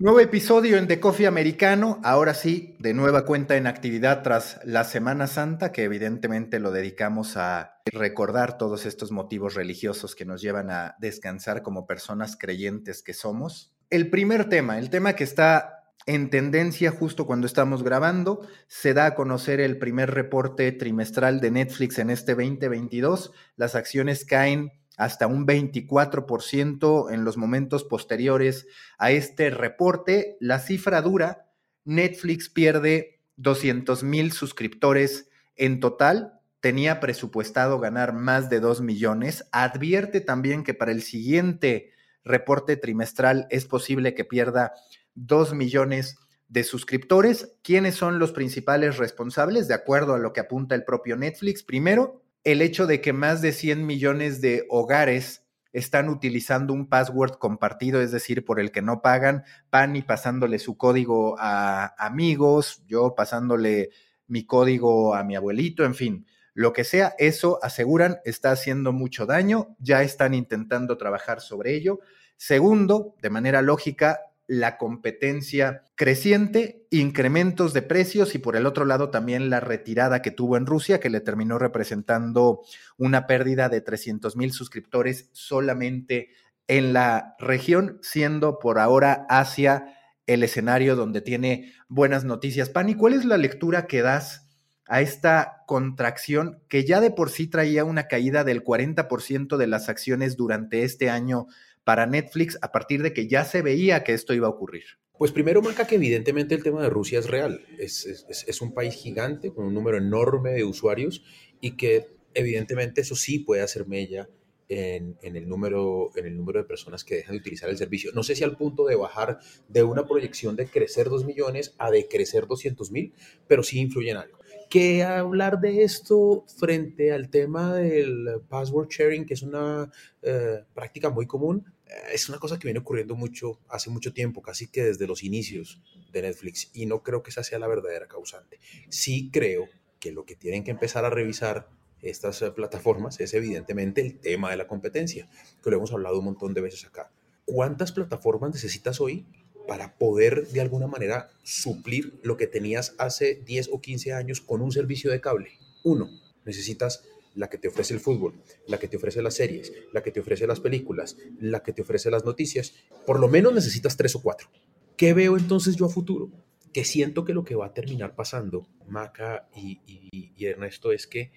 [0.00, 4.84] Nuevo episodio en The Coffee Americano, ahora sí, de nueva cuenta en actividad tras la
[4.84, 10.70] Semana Santa, que evidentemente lo dedicamos a recordar todos estos motivos religiosos que nos llevan
[10.70, 13.74] a descansar como personas creyentes que somos.
[13.90, 19.04] El primer tema, el tema que está en tendencia justo cuando estamos grabando, se da
[19.04, 23.32] a conocer el primer reporte trimestral de Netflix en este 2022.
[23.56, 28.66] Las acciones caen hasta un 24% en los momentos posteriores
[28.98, 30.36] a este reporte.
[30.40, 31.46] La cifra dura,
[31.86, 36.34] Netflix pierde 200 mil suscriptores en total.
[36.60, 39.48] Tenía presupuestado ganar más de 2 millones.
[39.52, 41.92] Advierte también que para el siguiente
[42.22, 44.74] reporte trimestral es posible que pierda
[45.14, 47.56] 2 millones de suscriptores.
[47.62, 49.66] ¿Quiénes son los principales responsables?
[49.66, 51.62] De acuerdo a lo que apunta el propio Netflix.
[51.62, 57.32] Primero, el hecho de que más de 100 millones de hogares están utilizando un password
[57.38, 62.82] compartido, es decir, por el que no pagan, pan y pasándole su código a amigos,
[62.86, 63.90] yo pasándole
[64.26, 69.26] mi código a mi abuelito, en fin, lo que sea, eso aseguran está haciendo mucho
[69.26, 72.00] daño, ya están intentando trabajar sobre ello.
[72.36, 79.08] Segundo, de manera lógica, la competencia creciente, incrementos de precios y por el otro lado
[79.08, 82.62] también la retirada que tuvo en Rusia, que le terminó representando
[82.96, 86.30] una pérdida de 300 mil suscriptores solamente
[86.66, 89.94] en la región, siendo por ahora Asia
[90.26, 92.70] el escenario donde tiene buenas noticias.
[92.70, 94.48] Pani, ¿cuál es la lectura que das
[94.88, 99.88] a esta contracción que ya de por sí traía una caída del 40% de las
[99.88, 101.46] acciones durante este año
[101.84, 104.84] para Netflix a partir de que ya se veía que esto iba a ocurrir?
[105.18, 107.60] Pues primero marca que evidentemente el tema de Rusia es real.
[107.78, 111.22] Es, es, un país gigante con un número enorme de usuarios
[111.60, 114.30] y que evidentemente eso sí puede hacer mella
[114.70, 118.12] en, en, el número, en el número de personas que dejan de utilizar el servicio.
[118.14, 121.90] No sé si al punto de bajar de una proyección de crecer 2 millones a
[121.90, 123.12] de crecer 200 mil,
[123.46, 124.39] pero sí influye en algo.
[124.70, 129.90] Que hablar de esto frente al tema del password sharing, que es una
[130.22, 131.66] eh, práctica muy común,
[132.12, 135.82] es una cosa que viene ocurriendo mucho, hace mucho tiempo, casi que desde los inicios
[136.12, 138.60] de Netflix, y no creo que esa sea la verdadera causante.
[138.88, 141.68] Sí creo que lo que tienen que empezar a revisar
[142.00, 145.28] estas eh, plataformas es evidentemente el tema de la competencia,
[145.62, 147.10] que lo hemos hablado un montón de veces acá.
[147.44, 149.26] ¿Cuántas plataformas necesitas hoy
[149.66, 154.60] para poder de alguna manera suplir lo que tenías hace 10 o 15 años con
[154.60, 155.50] un servicio de cable?
[155.84, 156.10] Uno,
[156.44, 157.04] necesitas
[157.34, 158.34] la que te ofrece el fútbol,
[158.66, 161.82] la que te ofrece las series, la que te ofrece las películas, la que te
[161.82, 162.74] ofrece las noticias.
[163.06, 164.48] Por lo menos necesitas tres o cuatro.
[164.96, 166.30] ¿Qué veo entonces yo a futuro?
[166.72, 171.32] Que siento que lo que va a terminar pasando, Maca y, y Ernesto, es que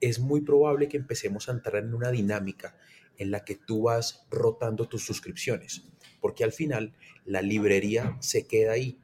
[0.00, 2.76] es muy probable que empecemos a entrar en una dinámica
[3.18, 5.84] en la que tú vas rotando tus suscripciones,
[6.20, 8.98] porque al final la librería se queda ahí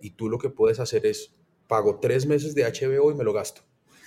[0.00, 1.34] y tú lo que puedes hacer es
[1.66, 3.62] pago tres meses de HBO y me lo gasto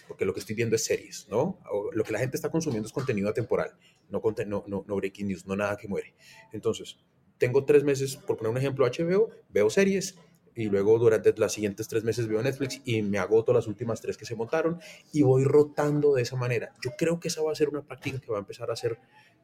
[0.07, 1.59] porque lo que estoy viendo es series, ¿no?
[1.91, 3.77] lo que la gente está consumiendo es contenido atemporal,
[4.09, 6.15] no, no, no, breaking news, no nada que muere.
[6.53, 6.97] Entonces,
[7.37, 10.17] tengo tres meses, por poner un ejemplo, HBO, veo series
[10.57, 14.17] y luego durante los siguientes tres meses veo Netflix y me agoto las últimas tres
[14.17, 14.79] que se montaron
[15.13, 16.73] y voy rotando de esa manera.
[16.83, 18.97] Yo creo que esa va a ser una práctica que va a empezar a ser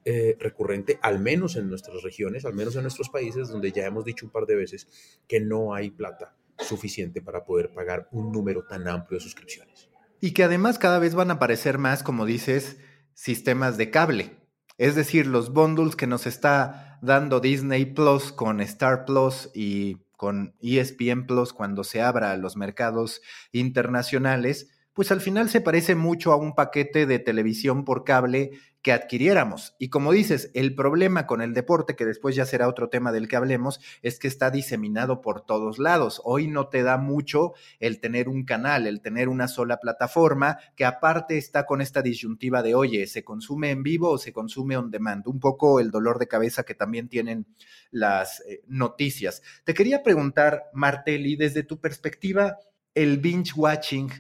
[0.05, 4.03] eh, recurrente, al menos en nuestras regiones, al menos en nuestros países, donde ya hemos
[4.05, 4.87] dicho un par de veces
[5.27, 9.89] que no hay plata suficiente para poder pagar un número tan amplio de suscripciones.
[10.19, 12.77] Y que además cada vez van a aparecer más, como dices,
[13.13, 14.31] sistemas de cable.
[14.79, 20.55] Es decir, los bundles que nos está dando Disney Plus con Star Plus y con
[20.61, 26.31] ESPN Plus cuando se abra a los mercados internacionales, pues al final se parece mucho
[26.31, 28.51] a un paquete de televisión por cable
[28.83, 29.75] que adquiriéramos.
[29.79, 33.29] Y como dices, el problema con el deporte, que después ya será otro tema del
[33.29, 36.21] que hablemos, es que está diseminado por todos lados.
[36.25, 40.83] Hoy no te da mucho el tener un canal, el tener una sola plataforma, que
[40.83, 44.91] aparte está con esta disyuntiva de, oye, ¿se consume en vivo o se consume on
[44.91, 45.25] demand?
[45.27, 47.47] Un poco el dolor de cabeza que también tienen
[47.89, 49.41] las eh, noticias.
[49.63, 52.57] Te quería preguntar, Martelli, desde tu perspectiva,
[52.93, 54.11] el binge watching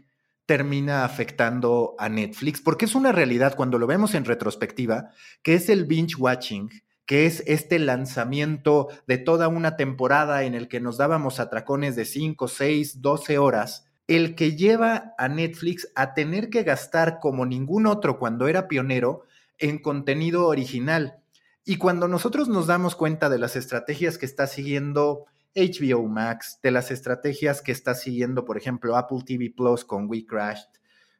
[0.45, 5.09] termina afectando a Netflix, porque es una realidad cuando lo vemos en retrospectiva,
[5.41, 6.69] que es el binge watching,
[7.05, 12.05] que es este lanzamiento de toda una temporada en el que nos dábamos atracones de
[12.05, 17.87] 5, 6, 12 horas, el que lleva a Netflix a tener que gastar como ningún
[17.87, 19.23] otro cuando era pionero
[19.59, 21.19] en contenido original.
[21.65, 26.71] Y cuando nosotros nos damos cuenta de las estrategias que está siguiendo HBO Max, de
[26.71, 30.69] las estrategias que está siguiendo, por ejemplo, Apple TV Plus con We Crashed,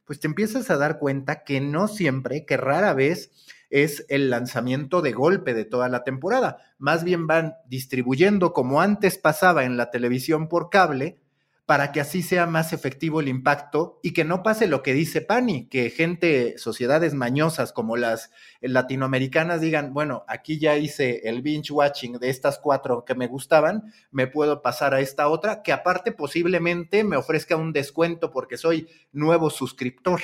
[0.05, 3.31] pues te empiezas a dar cuenta que no siempre, que rara vez
[3.69, 6.57] es el lanzamiento de golpe de toda la temporada.
[6.77, 11.22] Más bien van distribuyendo como antes pasaba en la televisión por cable,
[11.65, 15.21] para que así sea más efectivo el impacto y que no pase lo que dice
[15.21, 21.71] Pani, que gente, sociedades mañosas como las latinoamericanas digan, bueno, aquí ya hice el binge
[21.71, 26.11] watching de estas cuatro que me gustaban, me puedo pasar a esta otra, que aparte
[26.11, 30.21] posiblemente me ofrezca un descuento porque soy nuevo suscriptor.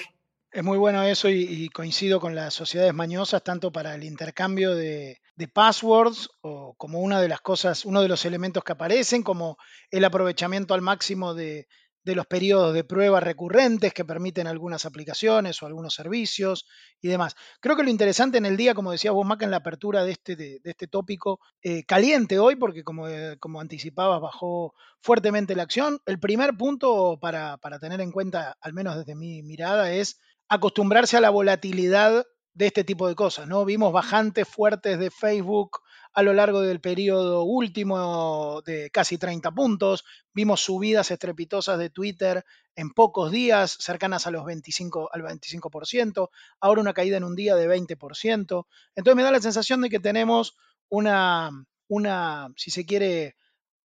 [0.51, 5.21] Es muy bueno eso y, coincido con las sociedades mañosas, tanto para el intercambio de,
[5.53, 9.57] passwords o como una de las cosas, uno de los elementos que aparecen, como
[9.91, 11.67] el aprovechamiento al máximo de,
[12.03, 16.65] los periodos de prueba recurrentes que permiten algunas aplicaciones o algunos servicios
[16.99, 17.35] y demás.
[17.59, 20.13] Creo que lo interesante en el día, como decía vos, Maca, en la apertura de
[20.13, 25.61] este, de, este tópico, eh, caliente hoy, porque como, eh, como anticipabas, bajó fuertemente la
[25.61, 25.99] acción.
[26.07, 30.19] El primer punto para, para tener en cuenta, al menos desde mi mirada, es
[30.49, 33.63] acostumbrarse a la volatilidad de este tipo de cosas, ¿no?
[33.63, 35.79] Vimos bajantes fuertes de Facebook
[36.11, 40.03] a lo largo del periodo último de casi 30 puntos,
[40.33, 42.43] vimos subidas estrepitosas de Twitter
[42.75, 46.29] en pocos días, cercanas a los 25, al 25%,
[46.59, 48.65] ahora una caída en un día de 20%.
[48.95, 50.57] Entonces me da la sensación de que tenemos
[50.89, 51.51] una,
[51.87, 53.37] una si se quiere,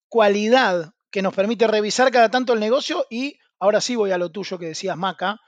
[0.07, 4.29] cualidad que nos permite revisar cada tanto el negocio y ahora sí voy a lo
[4.31, 5.39] tuyo que decías, Maca,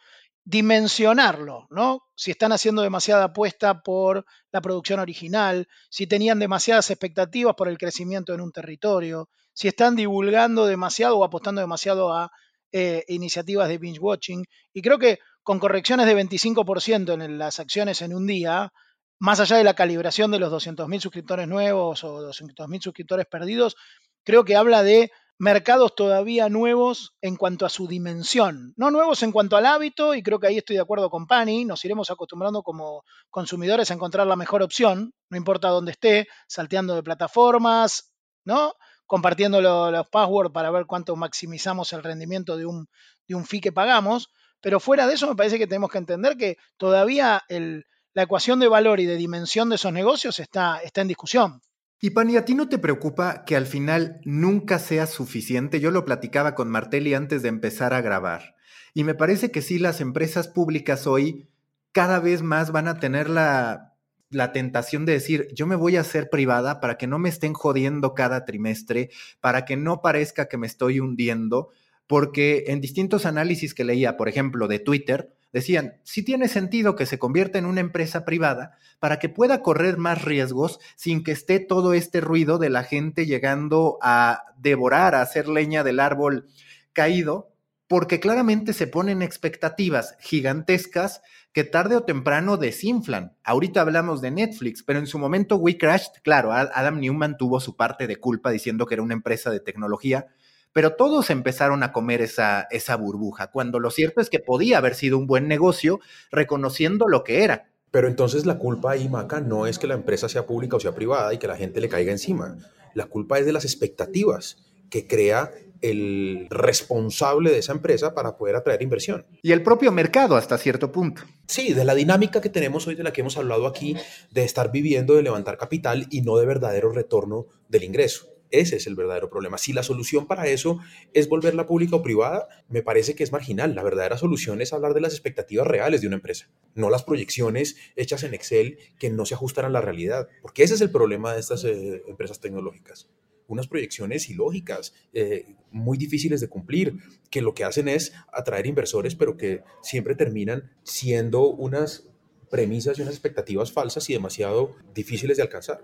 [0.46, 2.02] dimensionarlo, ¿no?
[2.16, 7.78] Si están haciendo demasiada apuesta por la producción original, si tenían demasiadas expectativas por el
[7.78, 12.32] crecimiento en un territorio, si están divulgando demasiado o apostando demasiado a
[12.72, 14.46] eh, iniciativas de binge watching.
[14.74, 18.74] Y creo que con correcciones de 25% en las acciones en un día,
[19.20, 23.76] más allá de la calibración de los 200.000 suscriptores nuevos o 200.000 suscriptores perdidos,
[24.24, 25.12] creo que habla de
[25.44, 30.24] mercados todavía nuevos en cuanto a su dimensión, no nuevos en cuanto al hábito, y
[30.24, 34.26] creo que ahí estoy de acuerdo con Pani, nos iremos acostumbrando como consumidores a encontrar
[34.26, 38.14] la mejor opción, no importa dónde esté, salteando de plataformas,
[38.46, 38.76] ¿no?
[39.06, 42.88] Compartiendo los passwords para ver cuánto maximizamos el rendimiento de un,
[43.28, 44.30] de un fee que pagamos,
[44.62, 48.70] pero fuera de eso me parece que tenemos que entender que todavía la ecuación de
[48.70, 51.62] valor y de dimensión de esos negocios está en discusión.
[52.04, 55.80] Y Pani, ¿a ti no te preocupa que al final nunca sea suficiente?
[55.80, 58.58] Yo lo platicaba con Martelli antes de empezar a grabar.
[58.94, 61.48] Y me parece que sí, las empresas públicas hoy
[61.94, 63.94] cada vez más van a tener la,
[64.30, 67.54] la tentación de decir, yo me voy a hacer privada para que no me estén
[67.54, 69.10] jodiendo cada trimestre,
[69.40, 71.70] para que no parezca que me estoy hundiendo,
[72.06, 77.06] porque en distintos análisis que leía, por ejemplo, de Twitter, Decían, sí tiene sentido que
[77.06, 81.60] se convierta en una empresa privada para que pueda correr más riesgos sin que esté
[81.60, 86.48] todo este ruido de la gente llegando a devorar, a hacer leña del árbol
[86.92, 87.54] caído,
[87.88, 91.22] porque claramente se ponen expectativas gigantescas
[91.52, 93.38] que tarde o temprano desinflan.
[93.44, 97.76] Ahorita hablamos de Netflix, pero en su momento We Crashed, claro, Adam Newman tuvo su
[97.76, 100.30] parte de culpa diciendo que era una empresa de tecnología,
[100.74, 104.96] pero todos empezaron a comer esa, esa burbuja, cuando lo cierto es que podía haber
[104.96, 106.00] sido un buen negocio
[106.32, 107.70] reconociendo lo que era.
[107.92, 110.96] Pero entonces la culpa ahí, Maca, no es que la empresa sea pública o sea
[110.96, 112.58] privada y que la gente le caiga encima.
[112.96, 114.58] La culpa es de las expectativas
[114.90, 115.52] que crea
[115.82, 119.28] el responsable de esa empresa para poder atraer inversión.
[119.44, 121.24] Y el propio mercado hasta cierto punto.
[121.46, 123.96] Sí, de la dinámica que tenemos hoy, de la que hemos hablado aquí,
[124.32, 128.33] de estar viviendo de levantar capital y no de verdadero retorno del ingreso.
[128.54, 129.58] Ese es el verdadero problema.
[129.58, 130.80] Si la solución para eso
[131.14, 133.74] es volverla pública o privada, me parece que es marginal.
[133.74, 137.78] La verdadera solución es hablar de las expectativas reales de una empresa, no las proyecciones
[137.96, 141.34] hechas en Excel que no se ajustan a la realidad, porque ese es el problema
[141.34, 143.10] de estas eh, empresas tecnológicas
[143.48, 146.96] unas proyecciones ilógicas, eh, muy difíciles de cumplir,
[147.30, 152.13] que lo que hacen es atraer inversores, pero que siempre terminan siendo unas
[152.54, 155.82] premisas y unas expectativas falsas y demasiado difíciles de alcanzar.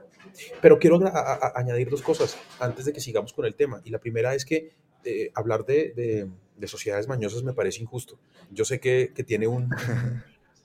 [0.62, 1.00] Pero quiero
[1.56, 3.82] añadir dos cosas antes de que sigamos con el tema.
[3.86, 8.20] Y la primera es que eh, hablar de, de, sociedades mañosas me parece injusto.
[8.52, 9.72] Yo sé que, que tiene un,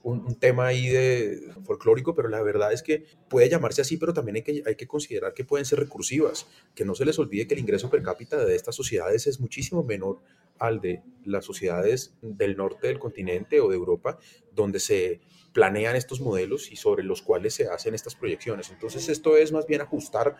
[0.03, 4.35] un, tema ahí de folclórico, pero la verdad es que puede llamarse así, pero también
[4.35, 6.45] hay que, hay que considerar que pueden ser recursivas,
[6.75, 9.83] que no se les olvide que el ingreso per cápita de estas sociedades es muchísimo
[9.83, 10.19] menor
[10.59, 14.19] al de las sociedades del norte del continente o de Europa,
[14.53, 15.21] donde se
[15.55, 18.71] planean estos modelos y sobre los cuales se hacen estas proyecciones.
[18.71, 20.35] Entonces esto es más bien ajustar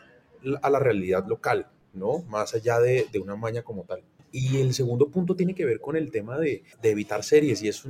[0.62, 2.20] a la realidad local, ¿no?
[2.24, 4.04] Más allá de, una maña como tal.
[4.34, 7.86] Y el segundo punto tiene que ver con el tema de, evitar series y es,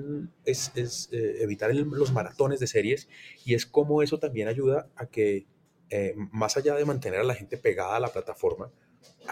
[0.46, 3.10] es, eh, evitar los maratones de series
[3.44, 5.48] y es cómo eso también ayuda a que,
[5.90, 8.72] eh, más allá de mantener a la gente pegada a la plataforma,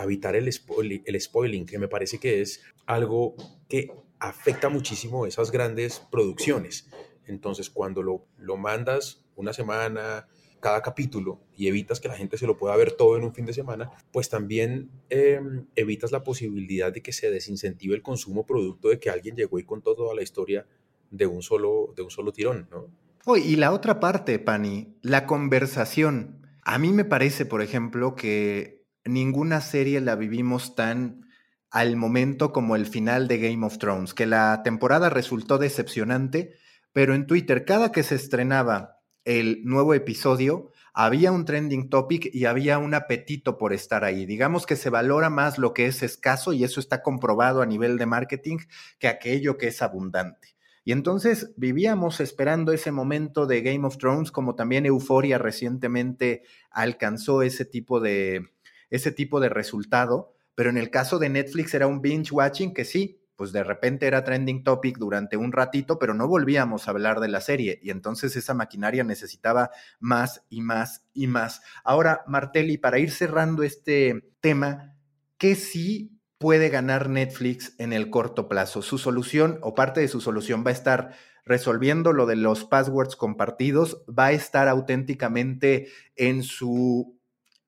[0.01, 3.35] evitar el, el spoiling, que me parece que es algo
[3.69, 6.87] que afecta muchísimo esas grandes producciones.
[7.27, 10.27] Entonces, cuando lo, lo mandas una semana
[10.63, 13.45] cada capítulo y evitas que la gente se lo pueda ver todo en un fin
[13.45, 18.87] de semana, pues también em, evitas la posibilidad de que se desincentive el consumo producto
[18.87, 20.65] de que alguien llegó y contó toda la historia
[21.11, 22.87] de un solo, de un solo tirón, ¿no?
[23.35, 26.47] Y la otra parte, Pani, la conversación.
[26.63, 31.25] A mí me parece, por ejemplo, que ninguna serie la vivimos tan
[31.71, 36.53] al momento como el final de Game of Thrones, que la temporada resultó decepcionante,
[36.93, 42.45] pero en Twitter cada que se estrenaba el nuevo episodio, había un trending topic y
[42.45, 44.25] había un apetito por estar ahí.
[44.25, 47.97] Digamos que se valora más lo que es escaso y eso está comprobado a nivel
[47.97, 48.57] de marketing
[48.99, 50.49] que aquello que es abundante.
[50.85, 57.41] Y entonces vivíamos esperando ese momento de Game of Thrones, como también Euforia recientemente alcanzó
[57.41, 58.49] ese tipo de,
[58.89, 60.33] ese tipo de resultado.
[60.55, 64.07] Pero en el caso de Netflix era un binge watching que sí, pues de repente
[64.07, 67.89] era trending topic durante un ratito, pero no volvíamos a hablar de la serie y
[67.89, 71.61] entonces esa maquinaria necesitaba más y más y más.
[71.83, 74.95] Ahora, Martelli, para ir cerrando este tema,
[75.37, 78.81] ¿qué sí puede ganar Netflix en el corto plazo?
[78.81, 81.13] Su solución o parte de su solución va a estar
[81.45, 87.12] resolviendo lo de los passwords compartidos, va a estar auténticamente en su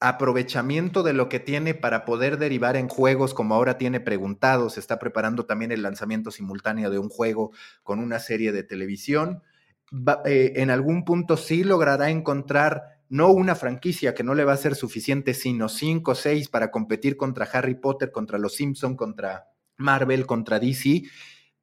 [0.07, 4.79] aprovechamiento de lo que tiene para poder derivar en juegos como ahora tiene preguntado, se
[4.79, 9.41] está preparando también el lanzamiento simultáneo de un juego con una serie de televisión.
[10.25, 14.57] Eh, en algún punto sí logrará encontrar no una franquicia que no le va a
[14.57, 19.47] ser suficiente, sino cinco o seis para competir contra Harry Potter, contra los Simpson, contra
[19.77, 21.03] Marvel, contra DC.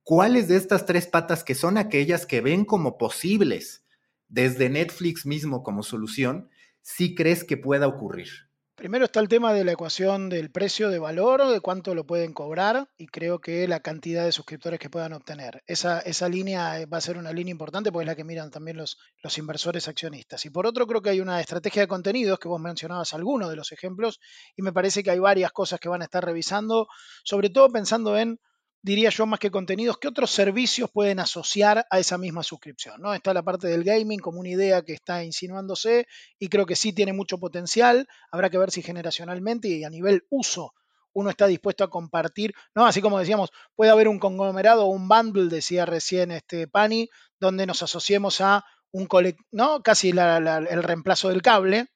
[0.02, 3.84] ¿Cuáles de estas tres patas que son aquellas que ven como posibles
[4.32, 6.49] desde Netflix mismo como solución,
[6.82, 8.28] sí crees que pueda ocurrir?
[8.74, 12.32] Primero está el tema de la ecuación del precio de valor, de cuánto lo pueden
[12.32, 15.62] cobrar y creo que la cantidad de suscriptores que puedan obtener.
[15.66, 18.50] Esa, esa línea eh, va a ser una línea importante porque es la que miran
[18.50, 20.44] también los, los inversores accionistas.
[20.46, 23.56] Y por otro creo que hay una estrategia de contenidos que vos mencionabas algunos de
[23.56, 24.18] los ejemplos
[24.56, 26.88] y me parece que hay varias cosas que van a estar revisando,
[27.22, 28.40] sobre todo pensando en
[28.82, 33.00] diría yo, más que contenidos, ¿qué otros servicios pueden asociar a esa misma suscripción?
[33.00, 33.14] ¿no?
[33.14, 36.06] Está la parte del gaming como una idea que está insinuándose
[36.38, 38.08] y creo que sí tiene mucho potencial.
[38.30, 40.74] Habrá que ver si generacionalmente y a nivel uso
[41.14, 42.86] uno está dispuesto a compartir, ¿no?
[42.86, 47.08] Así como decíamos, puede haber un conglomerado o un bundle, decía recién este Pani,
[47.38, 49.08] donde nos asociemos a un
[49.50, 49.82] ¿no?
[49.82, 51.86] Casi el reemplazo del cable,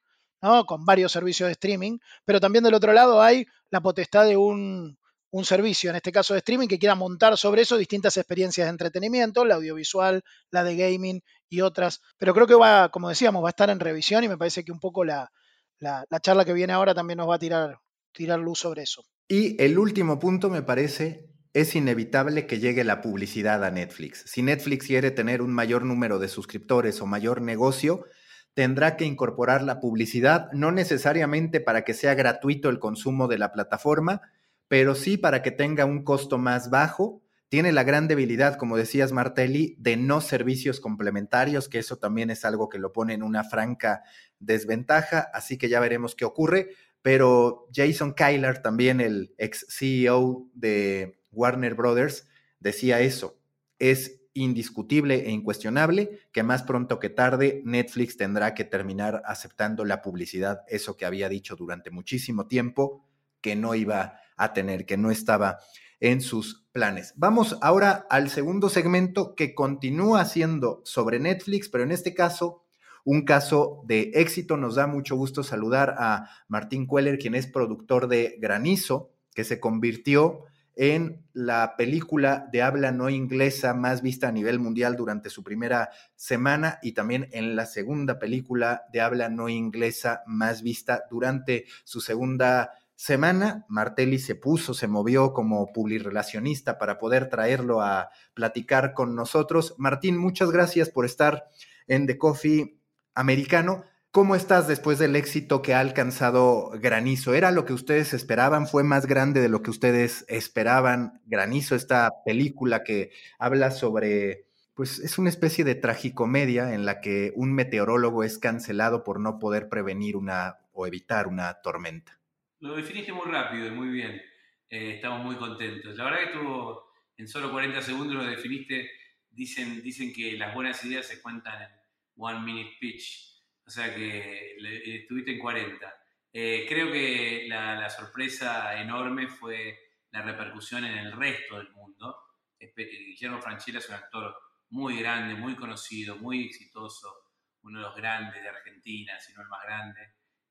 [0.41, 0.65] ¿no?
[0.65, 4.97] Con varios servicios de streaming, pero también del otro lado hay la potestad de un,
[5.31, 8.71] un servicio, en este caso de streaming, que quiera montar sobre eso distintas experiencias de
[8.71, 12.01] entretenimiento, la audiovisual, la de gaming y otras.
[12.17, 14.71] Pero creo que va, como decíamos, va a estar en revisión y me parece que
[14.71, 15.31] un poco la,
[15.79, 17.77] la, charla que viene ahora también nos va a tirar,
[18.11, 19.03] tirar luz sobre eso.
[19.27, 24.23] Y el último punto me parece es inevitable que llegue la publicidad a Netflix.
[24.27, 28.05] Si Netflix quiere tener un mayor número de suscriptores o mayor negocio,
[28.53, 33.51] tendrá que incorporar la publicidad, no necesariamente para que sea gratuito el consumo de la
[33.51, 34.21] plataforma,
[34.67, 37.21] pero sí para que tenga un costo más bajo.
[37.49, 42.43] Tiene la gran debilidad, como decías Martelli, de no servicios complementarios, que eso también es
[42.43, 44.03] algo que lo pone en una franca
[44.39, 46.71] desventaja, así que ya veremos qué ocurre.
[47.01, 52.27] Pero Jason Kyler, también el ex CEO de Warner Brothers,
[52.59, 53.39] decía eso.
[53.79, 60.01] Es indiscutible e incuestionable que más pronto que tarde Netflix tendrá que terminar aceptando la
[60.01, 63.06] publicidad, eso que había dicho durante muchísimo tiempo,
[63.47, 65.59] que no iba a tener, que no estaba
[66.01, 67.13] en sus planes.
[67.15, 72.65] Vamos ahora al segundo segmento que continúa siendo sobre Netflix, pero en este caso
[73.05, 74.57] un caso de éxito.
[74.57, 79.61] Nos da mucho gusto saludar a Martín Queller, quien es productor de Granizo, que se
[79.61, 80.43] convirtió
[80.75, 85.89] en la película de habla no inglesa más vista a nivel mundial durante su primera
[86.17, 92.01] semana y también en la segunda película de habla no inglesa más vista durante su
[92.01, 99.15] segunda semana, Martelli se puso, se movió como publirelacionista para poder traerlo a platicar con
[99.15, 99.75] nosotros.
[99.77, 101.45] Martín, muchas gracias por estar
[101.87, 102.81] en The Coffee
[103.13, 103.85] Americano.
[104.09, 107.35] ¿Cómo estás después del éxito que ha alcanzado Granizo?
[107.35, 108.67] ¿Era lo que ustedes esperaban?
[108.67, 111.21] ¿Fue más grande de lo que ustedes esperaban?
[111.27, 117.31] Granizo, esta película que habla sobre, pues es una especie de tragicomedia en la que
[117.35, 122.16] un meteorólogo es cancelado por no poder prevenir una o evitar una tormenta.
[122.59, 124.21] Lo definiste muy rápido y muy bien.
[124.69, 125.95] Eh, estamos muy contentos.
[125.95, 128.89] La verdad que estuvo en solo 40 segundos lo definiste.
[129.29, 131.69] Dicen, dicen que las buenas ideas se cuentan en
[132.15, 133.37] one minute pitch.
[133.65, 134.55] O sea que
[135.01, 135.93] estuviste en 40.
[136.33, 139.77] Eh, creo que la, sorpresa enorme fue
[140.11, 142.15] la repercusión en el resto del mundo.
[142.59, 144.35] Guillermo Franchella es un actor
[144.69, 147.13] muy grande, muy conocido, muy exitoso,
[147.61, 150.01] uno de los grandes de Argentina, si no el más grande,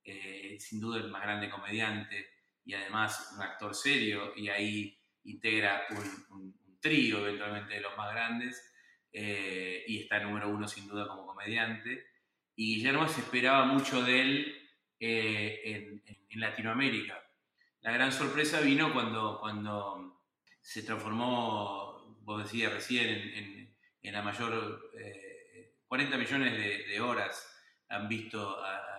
[0.08, 2.28] eh, sin duda el más grande comediante
[2.64, 8.72] y además un actor serio, y ahí integra un, trío eventualmente de los más grandes,
[9.10, 12.06] eh, y está número uno sin duda como comediante.
[12.54, 14.70] Y Guillermo se esperaba mucho de él
[15.00, 17.18] eh, en, Latinoamérica.
[17.80, 20.22] La gran sorpresa vino cuando, cuando
[20.60, 23.72] se transformó, vos decías recién,
[24.02, 24.92] en, la mayor,
[25.88, 27.48] 40 millones de, horas
[27.88, 28.95] han visto a,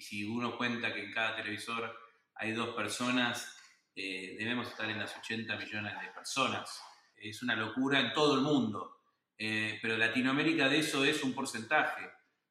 [0.00, 1.94] y si uno cuenta que en cada televisor
[2.36, 3.54] hay dos personas,
[3.94, 6.82] eh, debemos estar en las 80 millones de personas.
[7.14, 9.02] Es una locura en todo el mundo,
[9.36, 12.10] eh, pero Latinoamérica de eso es un porcentaje.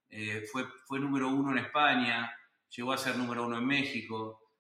[0.10, 2.32] Eh, fue, fue número uno en España,
[2.70, 4.53] llegó a ser número uno en México,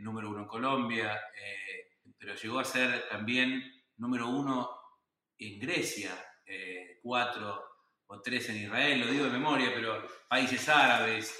[0.00, 1.18] número uno en Colombia,
[2.18, 4.68] pero llegó a ser también número uno
[5.38, 6.10] en Grecia,
[7.00, 7.62] cuatro
[8.06, 11.38] o tres en Israel, lo digo de memoria, pero países árabes,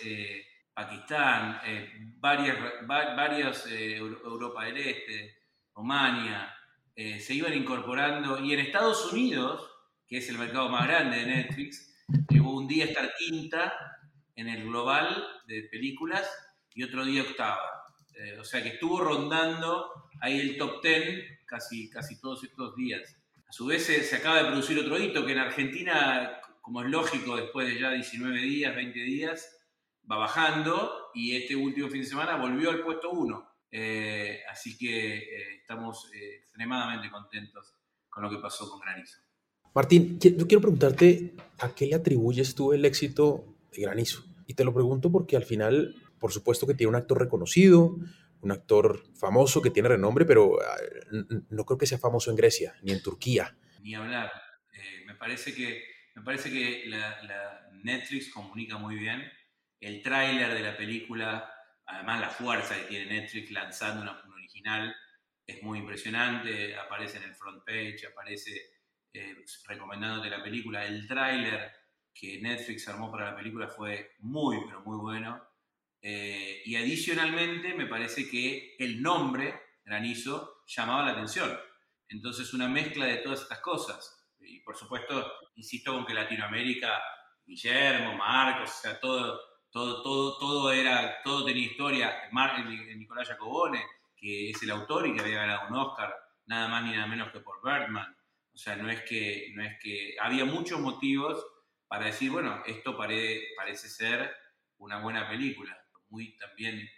[0.74, 1.88] Pakistán, eh,
[2.18, 5.36] varias, varios, eh, Europa del Este,
[5.72, 6.52] Romania,
[6.96, 8.40] eh, se iban incorporando.
[8.40, 9.70] Y en Estados Unidos,
[10.06, 11.94] que es el mercado más grande de Netflix,
[12.28, 13.72] llegó un día a estar quinta
[14.34, 16.28] en el global de películas
[16.74, 17.70] y otro día octava.
[18.40, 23.16] o sea que estuvo rondando ahí el top ten casi, casi todos estos días.
[23.48, 26.90] A su vez se, se acaba de producir otro hito que en Argentina, como es
[26.90, 29.54] lógico, después de ya 19 días, 20 días,
[30.10, 33.50] va bajando y este último fin de semana volvió al puesto 1.
[33.70, 37.74] Eh, así que eh, estamos eh, extremadamente contentos
[38.08, 39.18] con lo que pasó con Granizo.
[39.74, 44.24] Martín, yo quiero preguntarte a qué le atribuyes tú el éxito de Granizo.
[44.46, 47.96] Y te lo pregunto porque al final, por supuesto que tiene un actor reconocido,
[48.40, 50.76] un actor famoso que tiene renombre, pero ah,
[51.50, 53.56] no creo que sea famoso en Grecia ni en Turquía.
[53.82, 54.30] Ni hablar.
[55.06, 55.82] me parece que,
[56.14, 59.24] me parece que la Netflix comunica muy bien
[59.84, 61.52] el tráiler de la película,
[61.84, 64.94] además la fuerza que tiene Netflix lanzando una, un original,
[65.46, 68.50] es muy impresionante, aparece en el front page, aparece
[69.12, 70.86] eh, recomendándote la película.
[70.86, 71.70] El tráiler
[72.14, 75.42] que Netflix armó para la película fue muy, pero muy bueno.
[76.00, 81.54] Eh, y adicionalmente me parece que el nombre, Granizo, llamaba la atención.
[82.08, 84.26] Entonces una mezcla de todas estas cosas.
[84.40, 87.02] Y por supuesto, insisto con que Latinoamérica,
[87.44, 89.40] Guillermo, Marcos, o sea, todo,
[89.74, 92.12] todo, todo, todo, era, todo tenía historia.
[92.96, 93.82] Nicolás Jacobone,
[94.16, 96.14] que es el autor y que había ganado un Oscar,
[96.46, 98.16] nada más ni nada menos que por Birdman.
[98.52, 101.44] O sea, no es que, no es que había muchos motivos
[101.88, 104.30] para decir, bueno, esto parece ser
[104.78, 105.76] una buena película.
[106.08, 106.88] Muy también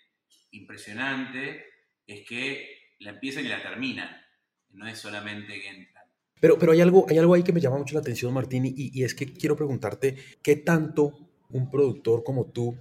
[0.50, 1.64] impresionante
[2.06, 4.22] es que la empiezan y la terminan.
[4.68, 6.04] No es solamente que entran.
[6.38, 8.74] Pero, pero hay, algo, hay algo ahí que me llama mucho la atención, Martín, y,
[8.76, 12.76] y es que quiero preguntarte qué tanto un productor como tú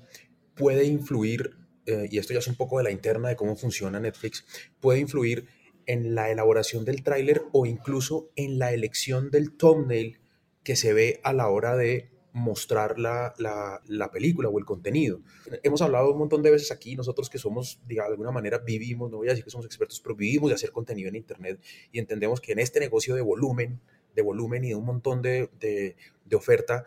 [0.55, 3.99] puede influir, eh, y esto ya es un poco de la interna de cómo funciona
[3.99, 4.45] Netflix,
[4.79, 5.47] puede influir
[5.85, 10.19] en la elaboración del tráiler o incluso en la elección del thumbnail
[10.63, 15.21] que se ve a la hora de mostrar la, la, película o el contenido.
[15.63, 19.17] Hemos hablado un montón de veces aquí, nosotros que somos, de alguna manera, vivimos, no
[19.17, 21.61] voy a decir que somos expertos, pero vivimos de hacer contenido en Internet
[21.93, 23.79] y entendemos que en este negocio de volumen,
[24.15, 26.83] de volumen y de un montón de, de oferta,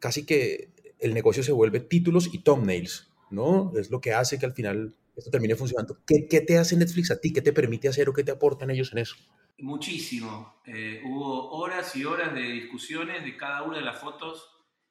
[0.00, 0.68] casi que
[1.00, 3.72] el negocio se vuelve títulos y thumbnails, ¿no?
[3.76, 5.98] Es lo que hace que al final esto termine funcionando.
[6.06, 7.32] ¿Qué, te hace Netflix a ti?
[7.32, 9.16] ¿Qué te permite hacer o qué te aportan ellos en eso?
[9.58, 10.60] Muchísimo.
[10.66, 14.48] Eh, hubo horas y horas de discusiones de cada una de las fotos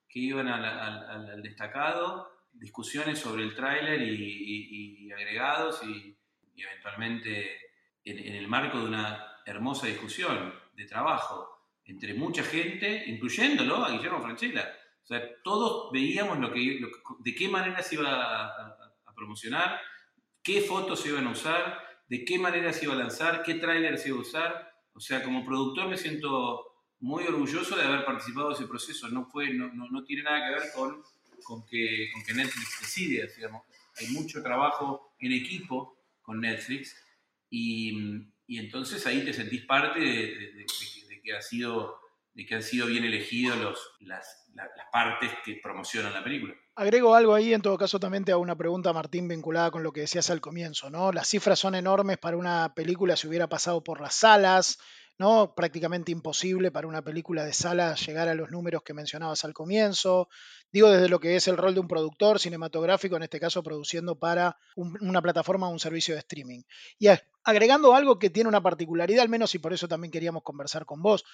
[0.07, 6.15] que iban al, destacado, discusiones sobre el tráiler y, agregados y,
[6.57, 7.47] eventualmente
[8.03, 11.47] en, en el marco de una hermosa discusión de trabajo
[11.85, 14.78] entre mucha gente, incluyéndolo a Guillermo Franchella
[15.09, 16.79] o sea, todos veíamos lo que,
[17.21, 18.75] de qué manera se iba a,
[19.15, 19.81] promocionar,
[20.43, 23.97] qué fotos se iban a usar, de qué manera se iba a lanzar, qué tráiler
[23.97, 24.71] se iba a usar.
[24.93, 26.63] O sea, como productor me siento
[26.99, 29.09] muy orgulloso de haber participado en ese proceso.
[29.09, 31.03] No, fue, no, no, tiene nada que ver con,
[31.43, 33.27] con, que, con que Netflix decide.
[33.35, 33.63] Digamos.
[33.97, 36.95] Hay mucho trabajo en equipo con Netflix
[37.49, 40.65] y, y entonces ahí te sentís parte de,
[41.09, 41.98] de que ha sido
[42.33, 46.53] de que han sido bien elegidos los, las, las partes que promocionan la película.
[46.75, 49.91] Agrego algo ahí, en todo caso también te hago una pregunta, Martín, vinculada con lo
[49.91, 51.11] que decías al comienzo, ¿no?
[51.11, 54.79] Las cifras son enormes para una película si hubiera pasado por las salas,
[55.19, 55.53] ¿no?
[55.53, 60.29] Prácticamente imposible para una película de sala llegar a los números que mencionabas al comienzo.
[60.71, 64.17] Digo desde lo que es el rol de un productor cinematográfico, en este caso produciendo
[64.17, 66.61] para una plataforma o un servicio de streaming.
[66.97, 67.07] Y
[67.43, 71.01] agregando algo que tiene una particularidad, al menos y por eso también queríamos conversar con
[71.01, 71.25] vos.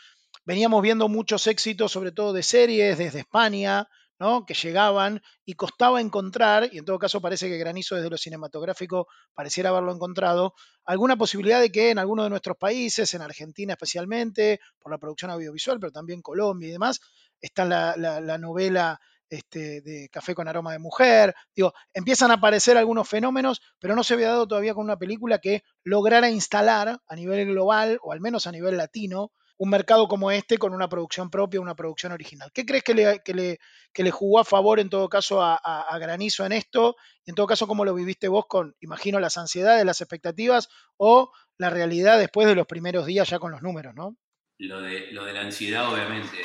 [0.45, 3.87] Veníamos viendo muchos éxitos, sobre todo de series desde España,
[4.19, 4.45] ¿no?
[4.45, 9.08] que llegaban y costaba encontrar, y en todo caso parece que Granizo desde lo cinematográfico
[9.34, 10.54] pareciera haberlo encontrado,
[10.86, 15.32] alguna posibilidad de que en alguno de nuestros países, en Argentina especialmente, por la producción
[15.32, 16.99] audiovisual, pero también Colombia y demás,
[17.41, 18.99] está la, la novela
[19.30, 21.34] este, de Café con aroma de mujer.
[21.56, 25.39] Digo, empiezan a aparecer algunos fenómenos, pero no se había dado todavía con una película
[25.39, 30.31] que lograra instalar a nivel global, o al menos a nivel latino, un mercado como
[30.31, 32.51] este con una producción propia, una producción original.
[32.53, 36.51] ¿Qué crees que le, que le, jugó a favor en todo caso a, Granizo en
[36.51, 36.95] esto?
[37.25, 41.69] En todo caso, ¿cómo lo viviste vos con, imagino, las ansiedades, las expectativas o la
[41.69, 44.17] realidad después de los primeros días ya con los números, ¿no?
[44.57, 46.37] Lo de, lo de la ansiedad, obviamente,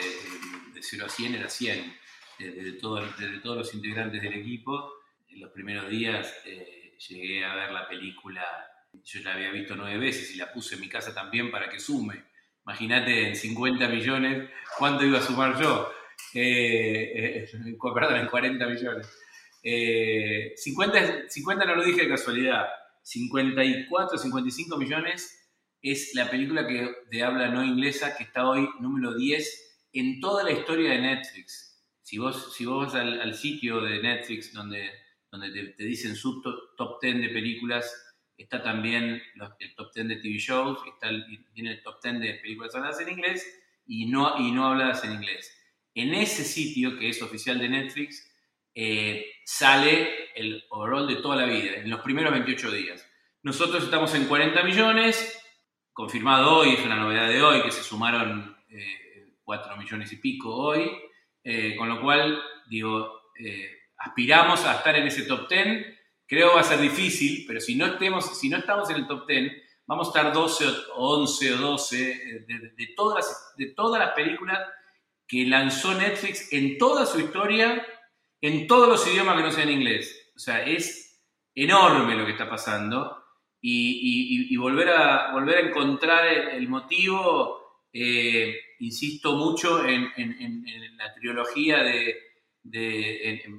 [0.74, 2.00] de 0 a 100 era 100
[2.38, 4.92] de, todos los integrantes del equipo.
[5.28, 8.42] En los primeros días eh, llegué a ver la película,
[9.04, 11.78] yo la había visto nueve veces y la puse en mi casa también para que
[11.78, 12.29] sume.
[12.70, 15.90] Imagínate en 50 millones, ¿cuánto iba a sumar yo?
[16.34, 19.08] Eh, eh perdón, en 40 millones.
[20.56, 22.66] 50, eh, 50 no lo dije de casualidad.
[23.02, 25.50] 54, 55 millones
[25.82, 30.44] es la película que, de habla no inglesa que está hoy número 10 en toda
[30.44, 31.70] la historia de Netflix
[32.10, 34.90] si vos, si vos vas al, sitio de Netflix donde,
[35.30, 38.09] donde te, dicen su top, 10 de películas,
[38.42, 39.22] está también
[39.58, 41.10] el top 10 de TV shows, está
[41.52, 43.46] tiene el top 10 de películas habladas en inglés
[43.86, 45.56] y no, y no habladas en inglés.
[45.94, 48.30] En ese sitio, que es oficial de Netflix,
[48.74, 53.06] eh, sale el overall de toda la vida, en los primeros 28 días.
[53.42, 55.42] Nosotros estamos en 40 millones,
[55.92, 58.56] confirmado hoy, es una novedad de hoy, que se sumaron
[59.42, 60.90] 4 eh, millones y pico hoy.
[61.42, 65.99] Eh, con lo cual, digo, eh, aspiramos a estar en ese top 10.
[66.30, 69.52] Creo va a ser difícil, pero si no, estamos en el top 10,
[69.84, 70.64] vamos a estar 12
[70.94, 73.52] o 11 o 12 eh, de, todas
[73.98, 74.60] las, películas
[75.26, 77.84] que lanzó Netflix en toda su historia,
[78.40, 80.30] en todos los idiomas que no sean inglés.
[80.36, 81.20] O sea, es
[81.52, 83.24] enorme lo que está pasando
[83.60, 87.82] y, volver, a, volver a encontrar el, motivo
[88.78, 90.12] insisto mucho en,
[90.96, 92.29] la trilogía de,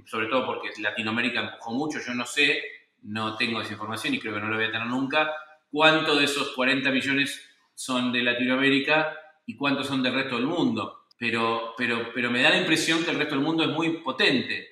[0.06, 2.64] sobre todo porque Latinoamérica empujó mucho, yo no sé,
[3.04, 5.32] no tengo esa información y creo que no lo voy a tener nunca,
[5.70, 11.08] cuánto de esos 40 millones son de Latinoamérica y cuántos son del resto del mundo.
[11.18, 14.68] Pero, pero, pero me da la impresión que el resto del mundo es muy potente.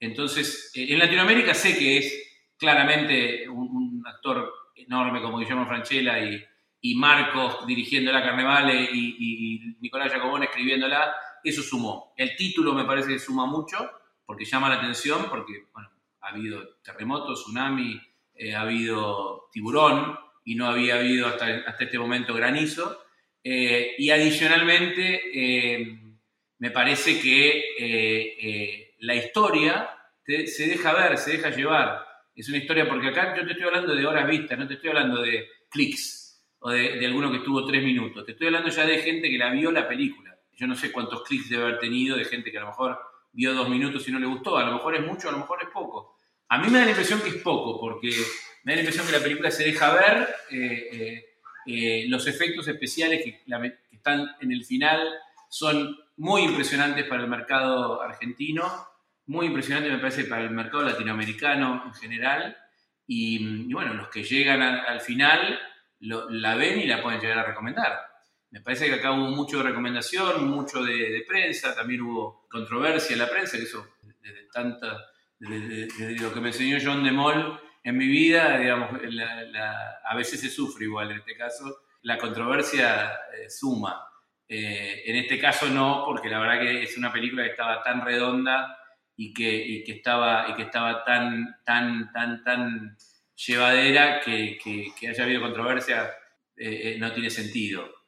[0.00, 6.94] Entonces, eh, en Latinoamérica sé que es claramente un, actor enorme como Guillermo Franchella y,
[6.96, 11.14] Marcos dirigiendo la Carnevale y, y, Nicolás Jacobón escribiéndola,
[11.50, 12.14] eso sumó.
[12.16, 13.90] El título me parece que suma mucho,
[14.24, 15.66] porque llama la atención, porque
[16.20, 18.00] ha habido terremotos, tsunami,
[18.34, 23.04] eh, ha habido tiburón, y no había habido hasta, hasta este momento granizo.
[23.44, 25.98] Eh, y adicionalmente, eh,
[26.58, 29.90] me parece que la historia
[30.24, 32.06] se deja ver, se deja llevar.
[32.34, 34.90] Es una historia, porque acá yo te estoy hablando de horas vistas, no te estoy
[34.90, 36.22] hablando de clics
[36.60, 38.24] o de, alguno que estuvo tres minutos.
[38.24, 40.31] Te estoy hablando ya de gente que la vio la película.
[40.54, 42.98] Yo no sé cuántos clics debe haber tenido de gente que a lo mejor
[43.32, 44.56] vio dos minutos y no le gustó.
[44.56, 46.16] A lo mejor es mucho, a lo mejor es poco.
[46.48, 48.10] A mí me da la impresión que es poco, porque
[48.64, 50.28] me da la impresión que la película se deja ver.
[50.50, 51.24] Eh, eh,
[51.66, 55.08] eh, los efectos especiales que, que, están en el final
[55.48, 58.88] son muy impresionantes para el mercado argentino,
[59.26, 62.56] muy impresionantes me parece para el mercado latinoamericano en general.
[63.06, 65.58] Y, bueno, los que llegan al final
[66.00, 68.11] la ven y la pueden llegar a recomendar.
[68.52, 73.20] Me parece que acá hubo mucho de recomendación, mucho de, prensa, también hubo controversia en
[73.20, 73.86] la prensa, que eso,
[74.20, 74.98] desde, tanta,
[75.38, 78.90] desde, lo que me enseñó John de Mol en mi vida, digamos,
[80.04, 84.06] a veces se sufre igual en este caso, la controversia eh, suma.
[84.46, 88.04] Eh, en este caso no, porque la verdad que es una película que estaba tan
[88.04, 88.76] redonda
[89.16, 92.96] y que, y que estaba, y que estaba tan, tan, tan, tan
[93.34, 94.58] llevadera que,
[95.08, 96.10] haya habido controversia
[96.56, 98.01] eh, eh, no tiene sentido.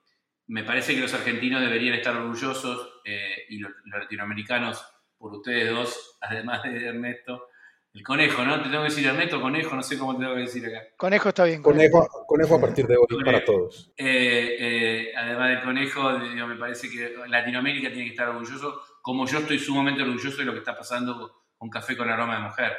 [0.46, 4.85] Me parece que los argentinos deberían estar orgullosos eh, y los, latinoamericanos
[5.16, 7.48] por ustedes dos, además de Ernesto.
[7.92, 8.61] El conejo, ¿no?
[8.61, 10.83] Te tengo que decir Ernesto, conejo, no sé cómo te tengo que decir acá.
[10.96, 11.62] Conejo está bien.
[11.62, 13.92] Conejo, conejo a partir de hoy para todos.
[13.96, 20.02] además del conejo, me parece que Latinoamérica tiene que estar orgulloso, como yo estoy sumamente
[20.02, 22.72] orgulloso de lo que está pasando con Café con Aroma de Mujer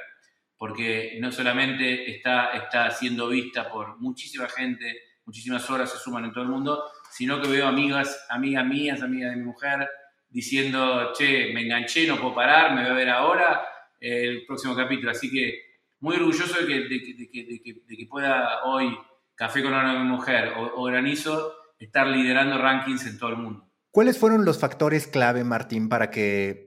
[0.57, 6.31] porque no solamente está, está siendo vista por muchísima gente, muchísimas horas se suman en
[6.31, 6.83] todo el mundo,
[7.15, 9.87] sino que veo amigas, amigas mías, amigas de mi mujer,
[10.27, 13.65] diciendo, che, me enganché, no puedo parar, me voy a ver ahora
[14.01, 15.11] el próximo capítulo.
[15.11, 15.61] Así que
[16.01, 18.97] muy orgulloso de que, de que, pueda hoy
[19.33, 23.69] Café con una mujer o, Granizo estar liderando rankings en todo el mundo.
[23.91, 26.64] ¿Cuáles fueron los factores clave, Martín, para que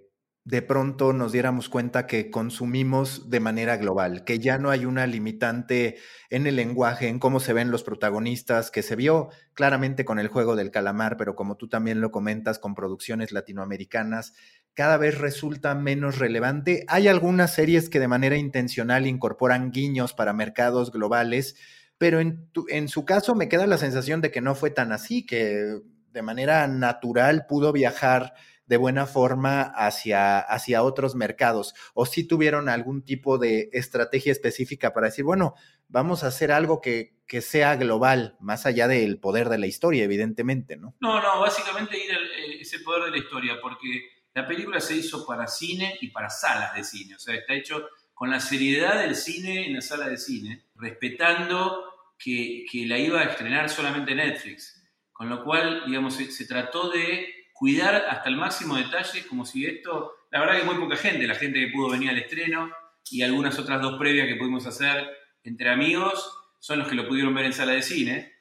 [0.49, 5.07] de pronto nos diéramos cuenta que consumimos de manera global, que ya no hay una
[5.07, 5.99] limitante
[6.31, 10.29] en el lenguaje, en cómo se ven los protagonistas, que se vio claramente con el
[10.29, 14.33] juego del calamar, pero como tú también lo comentas con producciones latinoamericanas,
[14.73, 16.87] cada vez resulta menos relevante.
[16.89, 21.57] Hay algunas series que de manera intencional incorporan guiños para mercados globales,
[21.99, 25.27] pero en, en su caso me queda la sensación de que no fue tan así,
[25.27, 28.33] que de manera natural pudo viajar
[28.69, 31.75] de buena forma hacia, hacia otros mercados?
[31.95, 35.55] ¿O si tuvieron algún tipo de estrategia específica para decir, bueno,
[35.89, 40.05] vamos a hacer algo que, que sea global, más allá del poder de la historia,
[40.05, 40.95] evidentemente, ¿no?
[41.01, 45.47] No, no, básicamente ir el poder de la historia, porque la película se hizo para
[45.47, 49.67] cine y para salas de cine, o sea, está hecho con la seriedad del cine
[49.67, 51.85] en la sala de cine, respetando
[52.19, 54.75] que, que la iba a estrenar solamente Netflix.
[55.13, 60.15] Con lo cual, digamos, se trató de cuidar hasta el máximo detalle, como si esto,
[60.31, 62.71] la verdad que muy poca gente, la gente que pudo venir al estreno
[63.11, 65.09] y algunas otras dos previas que pudimos hacer
[65.43, 68.33] entre amigos, son los que lo pudieron ver en sala de cine.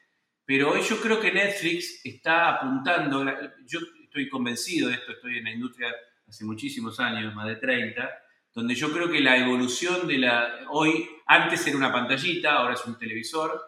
[0.44, 3.24] Pero hoy yo creo que Netflix está apuntando,
[3.66, 5.92] yo estoy convencido de esto, estoy en la industria
[6.26, 8.08] hace muchísimos años, más de 30,
[8.54, 10.60] donde yo creo que la evolución de la...
[10.70, 13.60] Hoy, antes era una pantallita, ahora es un televisor,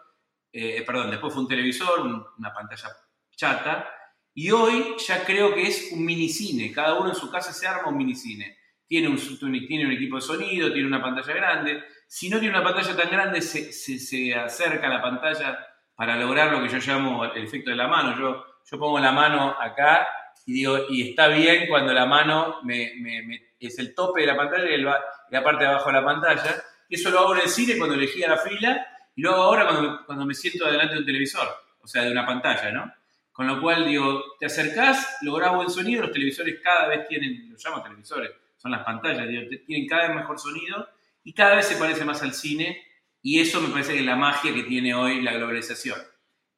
[0.53, 2.01] eh, perdón, después fue un televisor,
[2.37, 2.89] una pantalla
[3.35, 4.00] chata,
[4.33, 6.71] y hoy ya creo que es un minicine.
[6.71, 8.57] Cada uno en su casa se arma un minicine.
[8.87, 9.17] Tiene un,
[9.67, 11.83] tiene un equipo de sonido, tiene una pantalla grande.
[12.07, 16.51] Si no tiene una pantalla tan grande, se, se, acerca a la pantalla para lograr
[16.51, 18.17] lo que yo llamo el efecto de la mano.
[18.17, 20.07] Yo, yo pongo la mano acá
[20.45, 22.91] y digo, y está bien cuando la mano me,
[23.59, 26.63] es el tope de la pantalla y, la parte de abajo de la pantalla.
[26.89, 29.67] Eso lo hago en el cine cuando elegí a la fila y lo hago ahora
[29.67, 31.47] cuando, cuando me siento delante de un televisor,
[31.81, 32.93] o sea, de una pantalla, ¿no?
[33.31, 37.63] Con lo cual, digo, te acercás, lográs buen sonido, los televisores cada vez tienen, los
[37.63, 40.87] llamo televisores, son las pantallas, digo, tienen cada vez mejor sonido
[41.23, 42.81] y cada vez se parece más al cine
[43.21, 45.99] y eso me parece que es la magia que tiene hoy la globalización.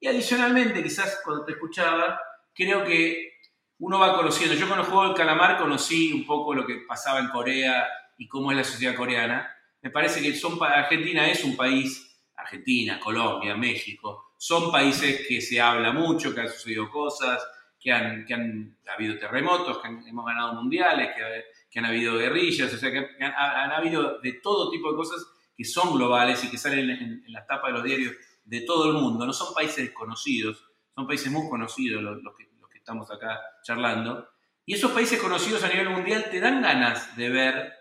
[0.00, 2.20] Y adicionalmente, quizás cuando te escuchaba,
[2.54, 3.34] creo que
[3.78, 7.20] uno va conociendo, yo con el juego del calamar conocí un poco lo que pasaba
[7.20, 7.86] en Corea
[8.18, 9.50] y cómo es la sociedad coreana.
[9.82, 15.58] Me parece que son, Argentina es un país, Argentina, Colombia, México, son países que se
[15.58, 17.42] habla mucho, que han sucedido cosas,
[17.80, 22.70] que han, que han habido terremotos, que hemos ganado mundiales, que, que, han habido guerrillas,
[22.74, 25.26] o sea, que han, habido de todo tipo de cosas
[25.56, 28.12] que son globales y que salen en, las tapas de los diarios
[28.44, 29.24] de todo el mundo.
[29.24, 30.62] No son países desconocidos,
[30.94, 34.28] son países muy conocidos los, que, los que estamos acá charlando.
[34.66, 37.72] Y esos países conocidos a nivel mundial te dan ganas de ver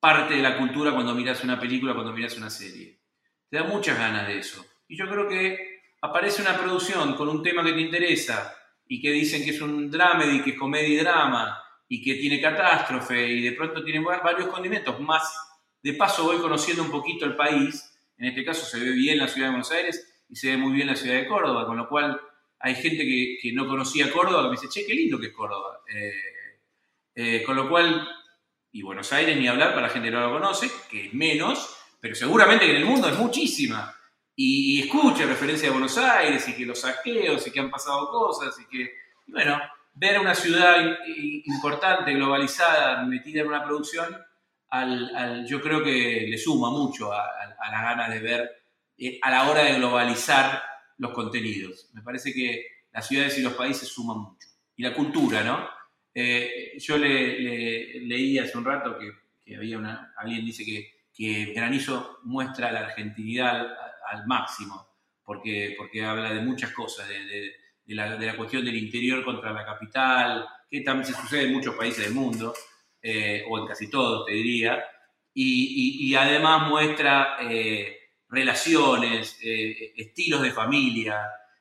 [0.00, 2.98] parte de la cultura cuando miras una película, cuando miras una serie.
[3.48, 4.66] Te da muchas ganas de eso.
[4.88, 5.69] Y yo creo que
[6.00, 8.54] aparece una producción con un tema que te interesa
[8.86, 12.40] y que dicen que es un dramedy, que es comedia y drama y que tiene
[12.40, 15.32] catástrofe y de pronto tiene varios condimentos, más
[15.82, 19.28] de paso voy conociendo un poquito el país, en este caso se ve bien la
[19.28, 21.88] ciudad de Buenos Aires y se ve muy bien la ciudad de Córdoba, con lo
[21.88, 22.20] cual
[22.58, 25.80] hay gente que, no conocía Córdoba que me dice, che, qué lindo que es Córdoba.
[25.92, 26.12] Eh,
[27.14, 28.06] eh, con lo cual,
[28.70, 31.74] y Buenos Aires ni hablar para la gente que no lo conoce, que es menos,
[32.00, 33.96] pero seguramente que en el mundo es muchísima
[34.42, 38.58] y, escucha referencia a Buenos Aires y que los saqueos y que han pasado cosas
[38.58, 38.94] y que,
[39.26, 39.60] bueno,
[39.92, 40.76] ver una ciudad
[41.44, 44.16] importante, globalizada, metida en una producción,
[44.70, 47.26] al, yo creo que le suma mucho a,
[47.70, 48.50] la gana de ver
[48.96, 50.62] eh, a la hora de globalizar
[50.96, 51.90] los contenidos.
[51.92, 54.48] Me parece que las ciudades y los países suman mucho.
[54.74, 55.68] Y la cultura, ¿no?
[56.14, 62.72] Eh, yo le, leí hace un rato que, había una, alguien dice que Granizo muestra
[62.72, 63.66] la argentinidad
[64.10, 64.88] al máximo,
[65.24, 67.52] porque, porque habla de muchas cosas, de,
[67.86, 71.74] la, de, la, cuestión del interior contra la capital, que también se sucede en muchos
[71.74, 72.54] países del mundo,
[73.02, 74.82] eh, o en casi todos, te diría,
[75.32, 77.96] y, y, además muestra eh,
[78.28, 81.20] relaciones, eh, estilos de familia,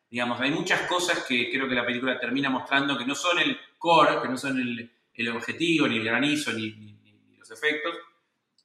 [0.10, 3.58] digamos, hay muchas cosas que creo que la película termina mostrando que no son el
[3.78, 7.96] core, que no son el, el objetivo, ni el granizo, ni, ni los efectos,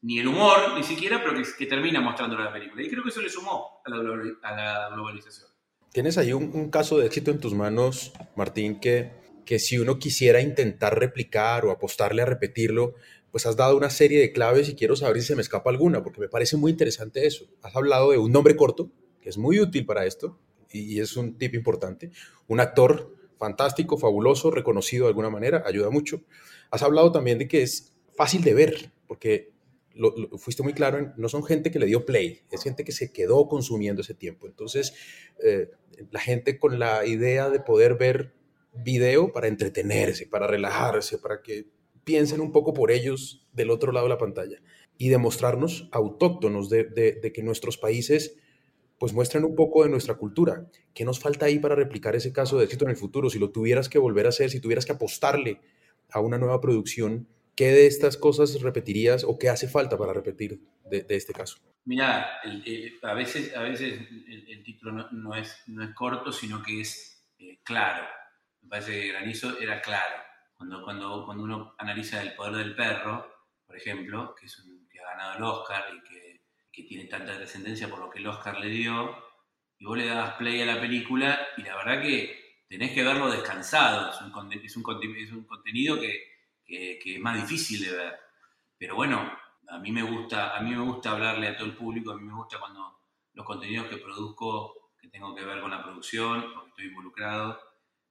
[0.04, 2.82] ni el humor, ni siquiera, pero que, termina mostrando la película.
[2.82, 5.48] Y creo que eso le sumó a la, globalización.
[5.92, 9.12] Tienes ahí un, caso de éxito en tus manos, Martín, que,
[9.46, 12.94] que si uno quisiera intentar replicar o apostarle a repetirlo,
[13.30, 16.02] pues has dado una serie de claves y quiero saber si se me escapa alguna,
[16.02, 17.46] porque me parece muy interesante eso.
[17.62, 18.90] Has hablado de un nombre corto,
[19.22, 20.38] que es muy útil para esto,
[20.70, 22.10] y es un tip importante.
[22.46, 26.20] Un actor fantástico, fabuloso, reconocido de alguna manera, ayuda mucho.
[26.70, 29.53] Has hablado también de que es fácil de ver, porque
[29.94, 33.12] lo, fuiste muy claro, no son gente que le dio play, es gente que se
[33.12, 34.46] quedó consumiendo ese tiempo.
[34.46, 34.94] Entonces,
[35.42, 35.70] eh,
[36.10, 38.34] la gente con la idea de poder ver
[38.72, 41.66] video para entretenerse, para relajarse, para que
[42.04, 44.60] piensen un poco por ellos del otro lado de la pantalla
[44.98, 48.36] y demostrarnos autóctonos de, de, que nuestros países
[48.98, 50.68] pues muestren un poco de nuestra cultura.
[50.92, 53.28] ¿Qué nos falta ahí para replicar ese caso de éxito en el futuro?
[53.28, 55.60] Si lo tuvieras que volver a hacer, si tuvieras que apostarle
[56.10, 60.60] a una nueva producción, ¿qué de estas cosas repetirías o qué hace falta para repetir
[60.84, 61.58] de, este caso?
[61.84, 62.40] Mira,
[63.02, 67.60] a veces, a veces el, título no, es, no es corto, sino que es eh,
[67.62, 68.06] claro.
[68.62, 70.22] Me parece que Granizo era claro.
[70.56, 73.30] Cuando, cuando, cuando uno analiza el poder del perro,
[73.66, 77.88] por ejemplo, que, es que ha ganado el Oscar y que, que tiene tanta trascendencia
[77.88, 79.14] por lo que el Oscar le dio,
[79.78, 83.30] y vos le das play a la película y la verdad que tenés que verlo
[83.30, 84.10] descansado.
[84.10, 86.33] Es un, es un, es un contenido que,
[87.02, 88.14] que, es más difícil de ver.
[88.78, 89.32] Pero bueno,
[89.68, 92.24] a mí me gusta, a mí me gusta hablarle a todo el público, a mí
[92.24, 92.98] me gusta cuando
[93.32, 97.60] los contenidos que produzco, que tengo que ver con la producción, porque estoy involucrado,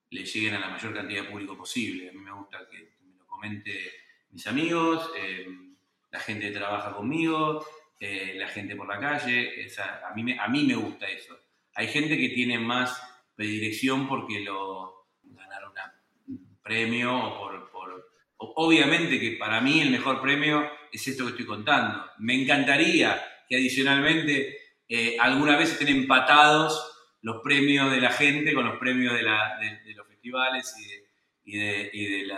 [0.10, 2.10] le lleguen a la mayor cantidad de público posible.
[2.10, 3.91] A mí me gusta que me lo comente
[4.30, 5.47] mis amigos, eh,
[6.12, 7.65] la gente que trabaja conmigo,
[7.99, 9.67] eh, la gente por la calle.
[9.80, 11.38] a, mí me, a mí me gusta eso.
[11.76, 13.02] Hay gente que tiene más
[13.36, 15.73] predilección porque lo ganaron
[16.28, 17.71] un premio o por,
[18.56, 22.06] obviamente que para mí el mejor premio es esto que estoy contando.
[22.19, 28.65] Me encantaría que adicionalmente eh, alguna vez estén empatados los premios de la gente con
[28.65, 30.75] los premios de, los festivales
[31.45, 32.38] y de, la,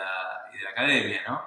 [0.71, 1.41] academia, ¿no?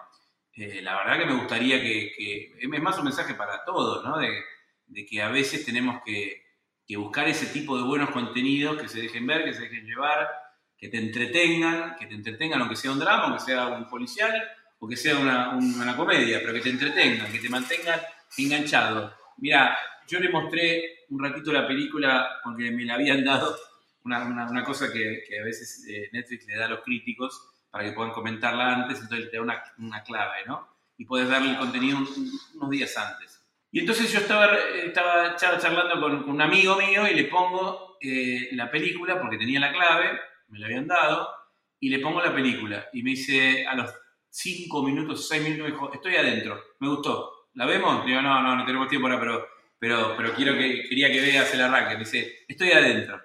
[0.54, 4.18] Eh, la verdad que me gustaría que, es más un mensaje para todos, ¿no?
[4.18, 6.42] De, que a veces tenemos que,
[6.96, 10.28] buscar ese tipo de buenos contenidos que se dejen ver, que se dejen llevar,
[10.78, 14.88] que te entretengan, que te entretengan, aunque sea un drama, aunque sea un policial, o
[14.88, 18.00] que sea una, una comedia, pero que te entretengan, que te mantengan
[18.36, 19.12] enganchado.
[19.38, 23.56] Mira, yo le mostré un ratito la película porque me la habían dado,
[24.04, 27.84] una, una, cosa que, que, a veces eh, Netflix le da a los críticos para
[27.84, 30.68] que puedan comentarla antes, entonces te da una, una clave, ¿no?
[30.96, 31.98] Y puedes darle el contenido
[32.54, 33.42] unos días antes.
[33.70, 38.70] Y entonces yo estaba, estaba charlando con, un amigo mío y le pongo eh, la
[38.70, 41.28] película porque tenía la clave, me la habían dado,
[41.80, 42.88] y le pongo la película.
[42.92, 43.92] Y me dice, a los
[44.28, 47.48] cinco minutos, seis minutos, me dijo, estoy adentro, me gustó.
[47.54, 48.04] ¿La vemos?
[48.04, 49.46] Digo, no, no, no tenemos tiempo ahora, pero
[49.78, 51.94] pero, pero quiero que, quería que veas el arranque.
[51.94, 53.20] Me dice, estoy adentro.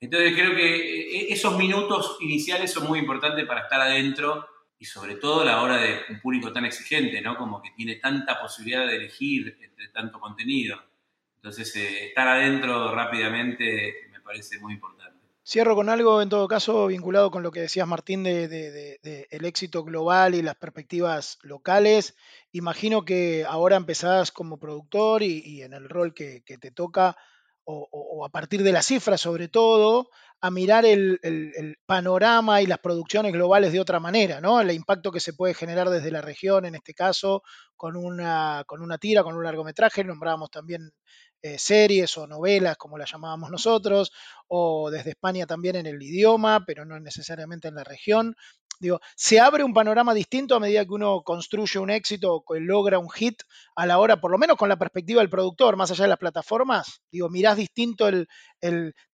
[0.00, 4.46] Entonces creo que eh, esos minutos iniciales son muy importantes para estar adentro
[4.78, 7.36] y sobre todo a la hora de un público tan exigente, ¿no?
[7.36, 10.80] Como que tiene tanta posibilidad de elegir entre tanto contenido.
[11.36, 15.17] Entonces, eh, estar adentro rápidamente me parece muy importante.
[15.50, 19.82] Cierro con algo, en todo caso, vinculado con lo que decías, Martín, de, el éxito
[19.82, 22.16] global y las perspectivas locales.
[22.52, 27.16] Imagino que ahora empezás como productor y, en el rol que, te toca,
[27.64, 30.10] o, a partir de las cifras sobre todo,
[30.42, 31.18] a mirar el,
[31.86, 34.60] panorama y las producciones globales de otra manera, ¿no?
[34.60, 37.42] El impacto que se puede generar desde la región, en este caso,
[37.74, 40.04] con una, con una tira, con un largometraje.
[40.04, 40.92] Nombrábamos también
[41.42, 44.12] eh, series o novelas, como las llamábamos nosotros,
[44.48, 48.34] o desde España también en el idioma, pero no necesariamente en la región.
[48.80, 52.98] Digo, se abre un panorama distinto a medida que uno construye un éxito o logra
[52.98, 53.42] un hit
[53.74, 56.18] a la hora, por lo menos con la perspectiva del productor, más allá de las
[56.18, 57.02] plataformas.
[57.10, 58.28] Digo, mirás distinto el,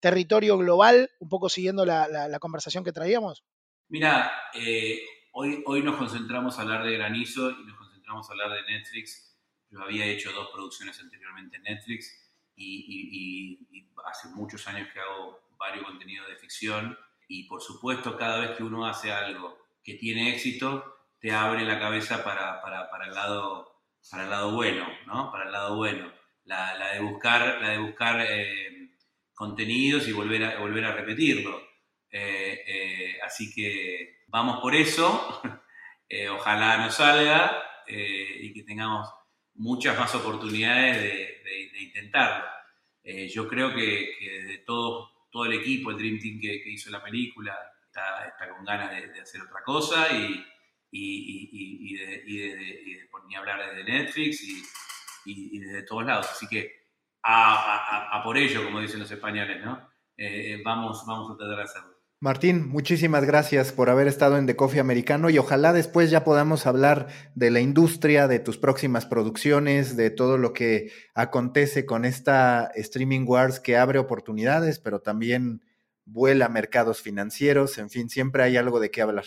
[0.00, 3.44] territorio global, un poco siguiendo la, conversación que traíamos.
[3.88, 5.00] Mira, eh,
[5.32, 9.33] hoy, hoy nos concentramos a hablar de granizo y nos concentramos a hablar de Netflix
[9.74, 12.24] yo había hecho dos producciones anteriormente en Netflix
[12.56, 13.58] y,
[14.06, 18.62] hace muchos años que hago varios contenidos de ficción y por supuesto cada vez que
[18.62, 24.24] uno hace algo que tiene éxito, te abre la cabeza para, para, el, lado, para
[24.24, 25.32] el lado bueno, ¿no?
[25.32, 26.12] Para el lado bueno.
[26.44, 28.90] La, la de buscar, la de buscar eh,
[29.32, 31.60] contenidos y volver a, volver a repetirlo.
[32.10, 35.42] Eh, eh, así que vamos por eso.
[36.30, 39.08] ojalá nos salga y que tengamos
[39.54, 41.02] muchas más oportunidades
[41.44, 42.44] de, intentarlo.
[43.02, 43.82] Eh, yo creo que,
[44.46, 45.10] de todo,
[45.44, 49.62] el equipo, el Dream Team que, hizo la película, está, con ganas de, hacer otra
[49.64, 50.44] cosa y,
[50.90, 54.42] y, de, por ni hablar desde Netflix
[55.26, 56.28] y, desde todos lados.
[56.30, 56.84] Así que
[57.22, 59.90] a, por ello, como dicen los españoles, ¿no?
[60.16, 61.93] Eh, vamos, vamos a tratar de hacerlo.
[62.24, 66.66] Martín, muchísimas gracias por haber estado en The Coffee Americano y ojalá después ya podamos
[66.66, 72.72] hablar de la industria, de tus próximas producciones, de todo lo que acontece con esta
[72.76, 75.60] Streaming Wars que abre oportunidades, pero también
[76.06, 79.26] vuela mercados financieros, en fin, siempre hay algo de qué hablar.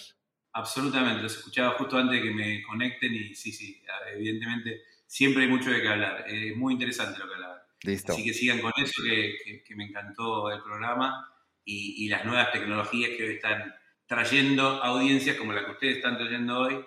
[0.53, 3.79] Absolutamente, los escuchaba justo antes de que me conecten y sí, sí,
[4.11, 7.59] evidentemente siempre hay mucho de qué hablar, es muy interesante lo que hablaban.
[7.83, 8.13] Listo.
[8.13, 11.31] Así que sigan con eso, que me encantó el programa
[11.67, 16.59] y, las nuevas tecnologías que hoy están trayendo audiencias como la que ustedes están trayendo
[16.59, 16.85] hoy,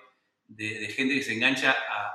[0.49, 2.15] de, gente que se engancha a,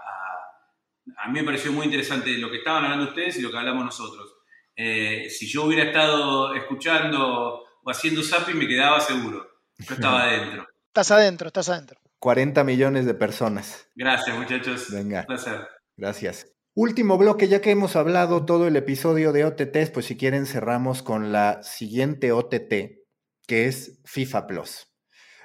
[1.18, 3.86] a, mí me pareció muy interesante lo que estaban hablando ustedes y lo que hablamos
[3.86, 4.36] nosotros.
[4.76, 9.48] Eh, si yo hubiera estado escuchando o haciendo zapping, me quedaba seguro.
[9.78, 10.68] Yo estaba adentro.
[10.88, 12.00] Estás adentro, estás adentro.
[12.20, 13.88] 40 millones de personas.
[13.96, 14.92] Gracias, muchachos.
[14.92, 15.22] Venga.
[15.22, 15.68] Un placer.
[15.96, 16.55] Gracias.
[16.78, 21.04] Último bloque, ya que hemos hablado todo el episodio de OTTs, pues si quieren cerramos
[21.04, 23.00] con la siguiente OTT,
[23.48, 24.94] que es FIFA Plus.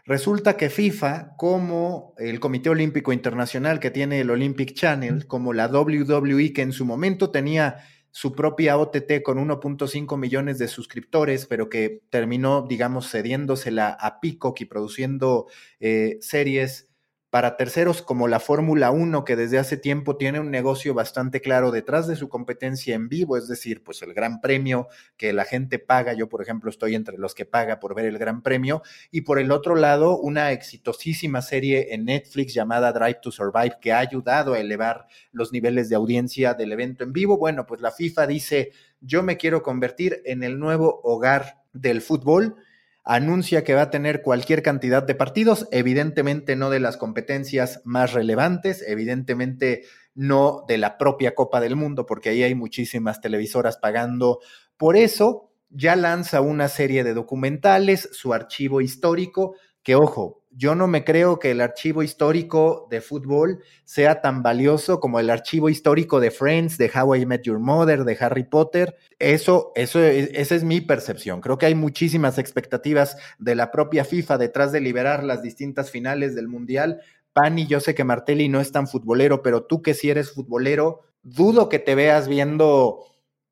[0.05, 5.69] Resulta que FIFA, como el Comité Olímpico Internacional que tiene el Olympic Channel, como la
[5.69, 7.77] WWE que en su momento tenía
[8.11, 14.63] su propia OTT con 1.5 millones de suscriptores, pero que terminó, digamos, cediéndosela a Peacock
[14.63, 15.47] y produciendo
[15.79, 16.90] eh, series
[17.31, 21.71] para terceros como la Fórmula 1, que desde hace tiempo tiene un negocio bastante claro
[21.71, 25.79] detrás de su competencia en vivo, es decir, pues el Gran Premio que la gente
[25.79, 29.21] paga, yo por ejemplo estoy entre los que paga por ver el Gran Premio, y
[29.21, 34.01] por el otro lado una exitosísima serie en Netflix llamada Drive to Survive que ha
[34.01, 37.39] ayudado a elevar los niveles de audiencia del evento en vivo.
[37.39, 42.57] Bueno, pues la FIFA dice, yo me quiero convertir en el nuevo hogar del fútbol
[43.05, 48.13] anuncia que va a tener cualquier cantidad de partidos, evidentemente no de las competencias más
[48.13, 49.83] relevantes, evidentemente
[50.15, 54.41] no de la propia Copa del Mundo, porque ahí hay muchísimas televisoras pagando
[54.77, 55.51] por eso.
[55.71, 61.39] Ya lanza una serie de documentales, su archivo histórico, que ojo, yo no me creo
[61.39, 66.77] que el archivo histórico de fútbol sea tan valioso como el archivo histórico de Friends,
[66.77, 68.97] de How I Met Your Mother, de Harry Potter.
[69.19, 71.41] Eso, eso, esa es mi percepción.
[71.41, 76.35] Creo que hay muchísimas expectativas de la propia FIFA detrás de liberar las distintas finales
[76.35, 77.01] del Mundial.
[77.33, 81.03] Pani, yo sé que Martelli no es tan futbolero, pero tú que si eres futbolero,
[81.23, 83.05] dudo que te veas viendo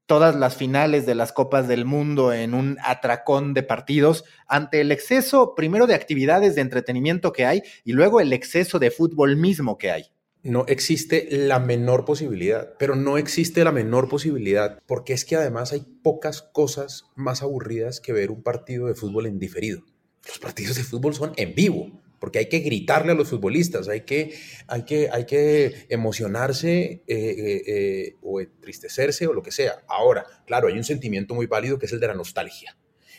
[0.08, 4.90] todas las finales de las Copas del Mundo en un atracón de partidos ante el
[4.90, 9.76] exceso, primero de actividades de entretenimiento que hay y luego el exceso de fútbol mismo
[9.76, 10.04] que hay.
[10.42, 15.72] No existe la menor posibilidad, pero no existe la menor posibilidad porque es que además
[15.72, 19.82] hay pocas cosas más aburridas que ver un partido de fútbol en diferido.
[20.26, 24.02] Los partidos de fútbol son en vivo porque hay que gritarle a los futbolistas, hay
[24.02, 24.34] que,
[24.66, 29.82] hay que, hay que emocionarse eh, eh, eh, o entristecerse o lo que sea.
[29.88, 32.76] Ahora, claro, hay un sentimiento muy válido que es el de la nostalgia.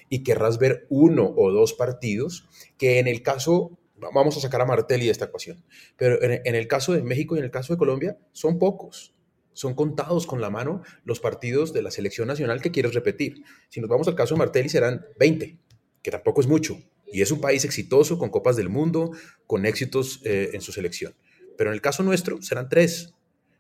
[0.10, 2.48] Y querrás ver uno o dos partidos
[2.78, 3.78] que en el caso,
[4.14, 5.64] vamos a sacar a Martelli de esta ecuación,
[5.98, 9.16] pero en, en el caso de México y en el caso de Colombia son pocos.
[9.54, 13.44] Son contados con la mano los partidos de la selección nacional que quieres repetir.
[13.68, 15.60] Si nos vamos al caso de Martelli serán 20,
[16.02, 16.78] que tampoco es mucho,
[17.12, 19.12] y es un país exitoso, con copas del mundo,
[19.48, 21.16] con éxitos eh, en su selección.
[21.58, 23.14] Pero en el caso nuestro serán tres,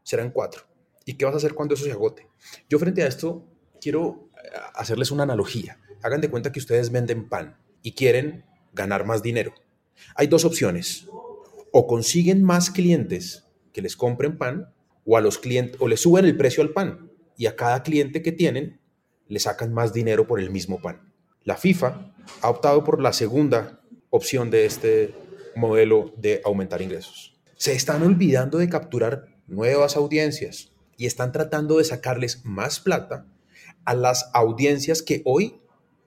[0.03, 0.63] serán cuatro.
[1.05, 2.27] ¿Y qué vas a hacer cuando eso se agote?
[2.69, 3.47] Yo frente a esto
[3.81, 5.79] quiero eh, hacerles una analogía.
[6.01, 9.53] Hagan de cuenta que ustedes venden pan y quieren ganar más dinero.
[10.15, 11.07] Hay dos opciones.
[11.71, 14.73] O consiguen más clientes que les compren pan
[15.05, 18.21] o a los clientes o le suben el precio al pan y a cada cliente
[18.21, 18.79] que tienen
[19.27, 21.13] le sacan más dinero por el mismo pan.
[21.43, 25.13] La FIFA ha optado por la segunda opción de este
[25.55, 27.37] modelo de aumentar ingresos.
[27.55, 33.25] Se están olvidando de capturar nuevas audiencias y están tratando de sacarles más plata
[33.85, 35.59] a las audiencias que hoy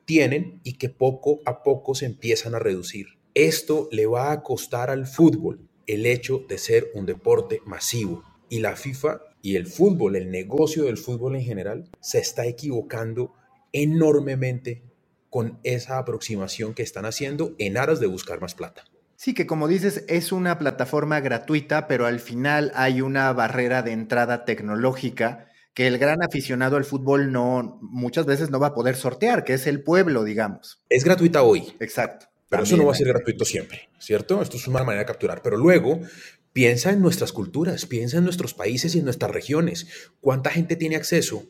[0.04, 3.06] tienen y que poco a poco se empiezan a reducir.
[3.34, 8.60] Esto le va a costar al fútbol el hecho de ser un deporte masivo y
[8.60, 13.32] la FIFA y el fútbol, el negocio del fútbol en general, se está equivocando
[13.72, 14.82] enormemente
[15.32, 18.84] con esa aproximación que están haciendo en aras de buscar más plata.
[19.16, 23.92] Sí, que como dices, es una plataforma gratuita, pero al final hay una barrera de
[23.92, 28.94] entrada tecnológica que el gran aficionado al fútbol no muchas veces no va a poder
[28.94, 30.82] sortear, que es el pueblo, digamos.
[30.90, 31.72] Es gratuita hoy.
[31.80, 32.26] Exacto.
[32.50, 34.42] Pero eso no va a ser gratuito siempre, ¿cierto?
[34.42, 35.40] Esto es una manera de capturar.
[35.40, 36.00] Pero luego,
[36.52, 39.86] piensa en nuestras culturas, piensa en nuestros países y en nuestras regiones.
[40.20, 41.46] ¿Cuánta gente tiene acceso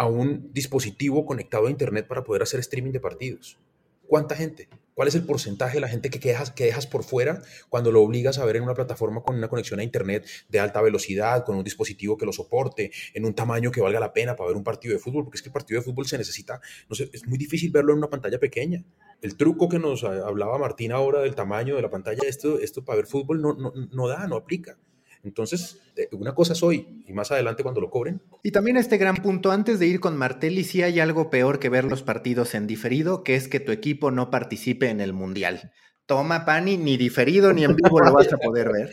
[0.00, 3.58] a un dispositivo conectado a Internet para poder hacer streaming de partidos.
[4.06, 4.66] ¿Cuánta gente?
[4.94, 8.00] ¿Cuál es el porcentaje de la gente que dejas, que dejas por fuera cuando lo
[8.00, 11.56] obligas a ver en una plataforma con una conexión a Internet de alta velocidad, con
[11.56, 14.64] un dispositivo que lo soporte, en un tamaño que valga la pena para ver un
[14.64, 15.24] partido de fútbol?
[15.24, 17.92] Porque es que el partido de fútbol se necesita, no sé, es muy difícil verlo
[17.92, 18.82] en una pantalla pequeña.
[19.20, 22.96] El truco que nos hablaba Martín ahora del tamaño de la pantalla, esto, esto para
[22.96, 24.78] ver fútbol no, no, no da, no aplica.
[25.22, 28.22] Entonces, eh, una cosa es hoy y más adelante cuando lo cobren.
[28.42, 31.68] Y también este gran punto, antes de ir con Martelli, sí hay algo peor que
[31.68, 35.72] ver los partidos en diferido, que es que tu equipo no participe en el Mundial.
[36.06, 38.90] Toma, Pani, ni diferido ni en vivo lo vas a poder ver.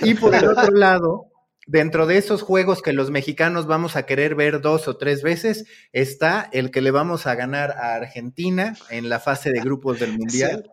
[0.00, 1.26] Y por el otro lado,
[1.66, 5.66] dentro de esos juegos que los mexicanos vamos a querer ver dos o tres veces,
[5.92, 10.16] está el que le vamos a ganar a Argentina en la fase de grupos del
[10.16, 10.70] Mundial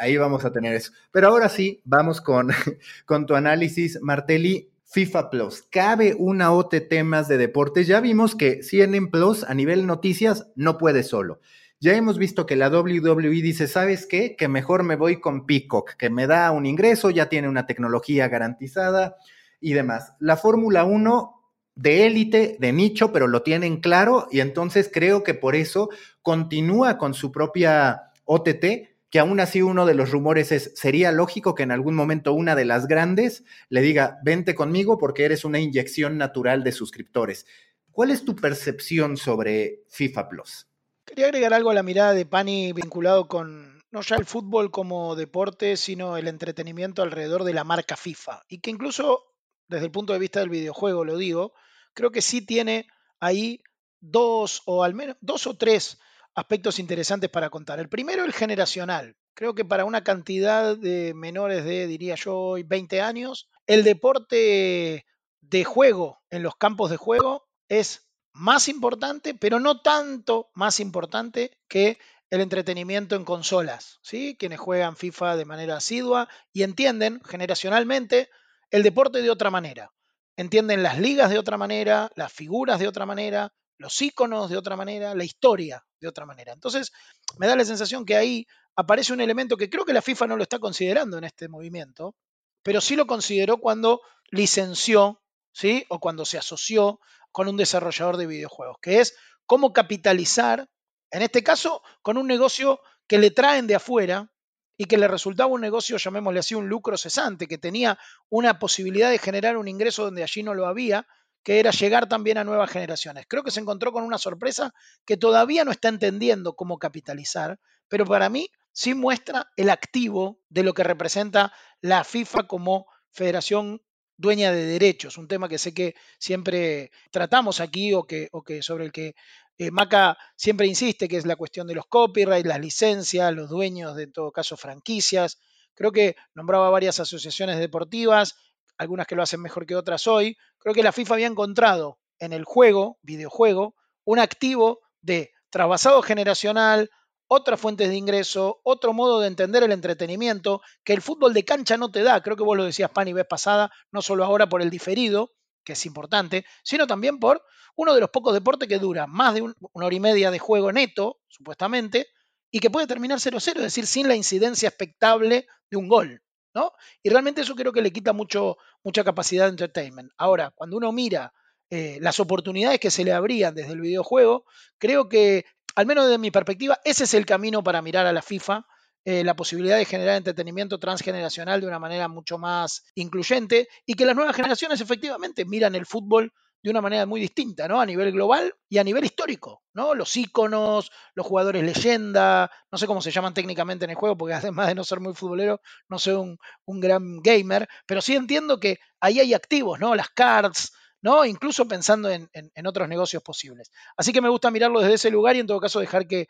[0.00, 0.92] ahí vamos a tener eso.
[1.10, 2.50] Pero ahora sí, vamos con,
[3.06, 4.68] con tu análisis, Martelli.
[4.84, 7.86] FIFA Plus, ¿cabe una OTT más de deportes?
[7.86, 11.40] Ya vimos que CNN Plus a nivel noticias no puede solo.
[11.80, 14.36] Ya hemos visto que la WWE dice, ¿sabes qué?
[14.36, 18.28] Que mejor me voy con Peacock, que me da un ingreso, ya tiene una tecnología
[18.28, 19.16] garantizada
[19.60, 20.12] y demás.
[20.20, 21.42] La Fórmula 1
[21.74, 25.88] de élite, de nicho, pero lo tienen claro y entonces creo que por eso
[26.20, 31.54] continúa con su propia OTT, que aún así uno de los rumores es, sería lógico
[31.54, 35.60] que en algún momento una de las grandes le diga, vente conmigo porque eres una
[35.60, 37.46] inyección natural de suscriptores.
[37.90, 40.66] ¿Cuál es tu percepción sobre FIFA Plus?
[41.04, 45.14] Quería agregar algo a la mirada de Pani vinculado con no ya el fútbol como
[45.14, 48.44] deporte, sino el entretenimiento alrededor de la marca FIFA.
[48.48, 49.34] Y que incluso
[49.68, 51.52] desde el punto de vista del videojuego, lo digo,
[51.92, 52.86] creo que sí tiene
[53.20, 53.62] ahí
[54.00, 55.98] dos o al menos dos o tres
[56.34, 57.78] aspectos interesantes para contar.
[57.80, 59.16] El primero, el generacional.
[59.34, 65.06] Creo que para una cantidad de menores de, diría yo, 20 años, el deporte
[65.40, 71.58] de juego en los campos de juego es más importante, pero no tanto más importante
[71.68, 71.98] que
[72.30, 74.36] el entretenimiento en consolas, ¿sí?
[74.38, 78.30] Quienes juegan FIFA de manera asidua y entienden generacionalmente
[78.70, 79.92] el deporte de otra manera.
[80.36, 83.52] Entienden las ligas de otra manera, las figuras de otra manera,
[83.82, 86.52] los íconos de otra manera, la historia de otra manera.
[86.52, 86.92] Entonces,
[87.38, 90.36] me da la sensación que ahí aparece un elemento que creo que la FIFA no
[90.36, 92.14] lo está considerando en este movimiento,
[92.62, 95.20] pero sí lo consideró cuando licenció,
[95.52, 95.84] ¿sí?
[95.90, 100.68] O cuando se asoció con un desarrollador de videojuegos, que es cómo capitalizar,
[101.10, 104.32] en este caso, con un negocio que le traen de afuera,
[104.76, 109.10] y que le resultaba un negocio, llamémosle así, un lucro cesante, que tenía una posibilidad
[109.10, 111.06] de generar un ingreso donde allí no lo había,
[111.42, 113.26] que era llegar también a nuevas generaciones.
[113.28, 114.72] Creo que se encontró con una sorpresa
[115.04, 120.62] que todavía no está entendiendo cómo capitalizar, pero para mí sí muestra el activo de
[120.62, 123.82] lo que representa la FIFA como federación
[124.16, 128.62] dueña de derechos, un tema que sé que siempre tratamos aquí o que, o que
[128.62, 129.14] sobre el que
[129.58, 133.96] eh, Maca siempre insiste que es la cuestión de los copyrights, las licencias, los dueños
[133.96, 135.38] de en todo caso franquicias.
[135.74, 138.36] Creo que nombraba varias asociaciones deportivas,
[138.78, 140.36] algunas que lo hacen mejor que otras hoy.
[140.58, 146.90] Creo que la FIFA había encontrado en el juego, videojuego, un activo de trasvasado generacional,
[147.26, 151.76] otras fuentes de ingreso, otro modo de entender el entretenimiento que el fútbol de cancha
[151.76, 152.22] no te da.
[152.22, 155.32] Creo que vos lo decías, Pani, vez pasada, no solo ahora por el diferido,
[155.64, 157.42] que es importante, sino también por
[157.74, 160.72] uno de los pocos deportes que dura más de una hora y media de juego
[160.72, 162.08] neto, supuestamente,
[162.50, 166.22] y que puede terminar 0-0, es decir, sin la incidencia expectable de un gol.
[166.54, 166.72] ¿No?
[167.02, 170.10] Y realmente eso creo que le quita mucho, mucha capacidad de entertainment.
[170.16, 171.32] Ahora, cuando uno mira
[171.70, 174.44] eh, las oportunidades que se le abrían desde el videojuego,
[174.78, 175.44] creo que,
[175.74, 178.66] al menos desde mi perspectiva, ese es el camino para mirar a la FIFA
[179.04, 184.06] eh, la posibilidad de generar entretenimiento transgeneracional de una manera mucho más incluyente y que
[184.06, 186.32] las nuevas generaciones efectivamente miran el fútbol
[186.62, 187.80] de una manera muy distinta, ¿no?
[187.80, 189.94] A nivel global y a nivel histórico, ¿no?
[189.94, 194.34] Los íconos, los jugadores leyenda, no sé cómo se llaman técnicamente en el juego, porque
[194.34, 198.60] además de no ser muy futbolero, no soy un, un gran gamer, pero sí entiendo
[198.60, 199.94] que ahí hay activos, ¿no?
[199.94, 200.72] Las cards,
[201.02, 201.24] ¿no?
[201.24, 202.30] Incluso pensando en,
[202.66, 203.70] otros negocios posibles.
[203.96, 206.28] Así que me gusta mirarlo desde ese lugar y en todo caso dejar que,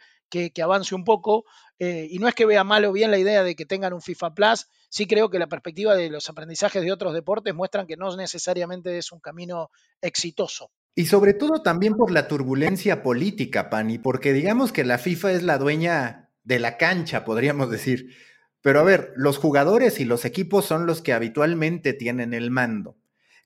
[0.62, 1.44] avance un poco.
[1.78, 4.00] Eh, y no es que vea mal o bien la idea de que tengan un
[4.00, 7.96] FIFA Plus, sí creo que la perspectiva de los aprendizajes de otros deportes muestran que
[7.96, 9.70] no necesariamente es un camino
[10.00, 10.70] exitoso.
[10.94, 15.42] Y sobre todo también por la turbulencia política, Pani, porque digamos que la FIFA es
[15.42, 18.14] la dueña de la cancha, podríamos decir.
[18.60, 22.96] Pero a ver, los jugadores y los equipos son los que habitualmente tienen el mando.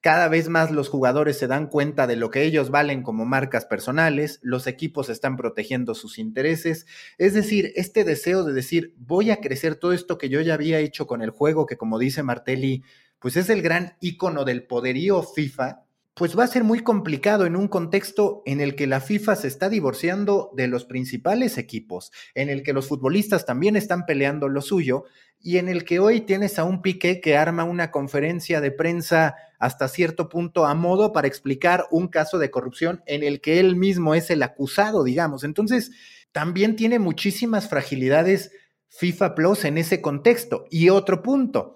[0.00, 3.64] Cada vez más los jugadores se dan cuenta de lo que ellos valen como marcas
[3.64, 6.86] personales, los equipos están protegiendo sus intereses,
[7.18, 10.78] es decir, este deseo de decir, voy a crecer todo esto que yo ya había
[10.78, 12.84] hecho con el juego, que como dice Martelli,
[13.18, 15.85] pues es el gran icono del poderío FIFA,
[16.16, 19.48] pues va a ser muy complicado en un contexto en el que la FIFA se
[19.48, 24.62] está divorciando de los principales equipos, en el que los futbolistas también están peleando lo
[24.62, 25.04] suyo
[25.42, 29.36] y en el que hoy tienes a un Piqué que arma una conferencia de prensa
[29.58, 33.76] hasta cierto punto a modo para explicar un caso de corrupción en el que él
[33.76, 35.44] mismo es el acusado, digamos.
[35.44, 35.90] Entonces,
[36.32, 38.52] también tiene muchísimas fragilidades
[38.88, 40.64] FIFA Plus en ese contexto.
[40.70, 41.75] Y otro punto,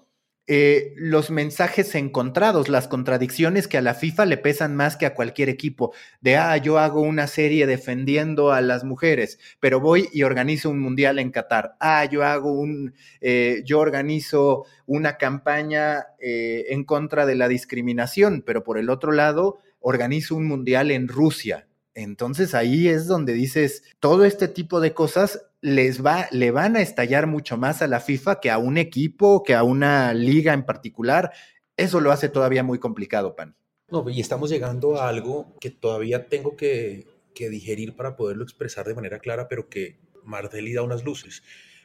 [0.53, 5.13] eh, los mensajes encontrados, las contradicciones que a la FIFA le pesan más que a
[5.13, 10.23] cualquier equipo, de, ah, yo hago una serie defendiendo a las mujeres, pero voy y
[10.23, 16.65] organizo un mundial en Qatar, ah, yo hago un, eh, yo organizo una campaña eh,
[16.71, 21.65] en contra de la discriminación, pero por el otro lado, organizo un mundial en Rusia.
[21.93, 26.81] Entonces ahí es donde dices, todo este tipo de cosas les va, le van a
[26.81, 30.65] estallar mucho más a la FIFA que a un equipo, que a una liga en
[30.65, 31.31] particular.
[31.77, 33.55] Eso lo hace todavía muy complicado, Pan.
[33.89, 38.93] No, y estamos llegando a algo que todavía tengo que, digerir para poderlo expresar de
[38.93, 41.41] manera clara, pero que Martelli da unas luces.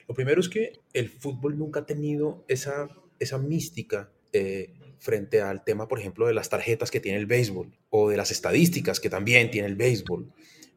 [0.06, 5.64] Lo primero es que el fútbol nunca ha tenido esa, esa mística eh, frente al
[5.64, 9.08] tema, por ejemplo, de las tarjetas que tiene el béisbol o de las estadísticas que
[9.08, 10.30] también tiene el béisbol.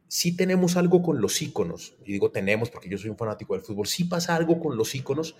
[0.09, 3.63] Sí tenemos algo con los íconos, y digo tenemos porque yo soy un fanático del
[3.63, 5.37] fútbol, sí pasa algo con los íconos,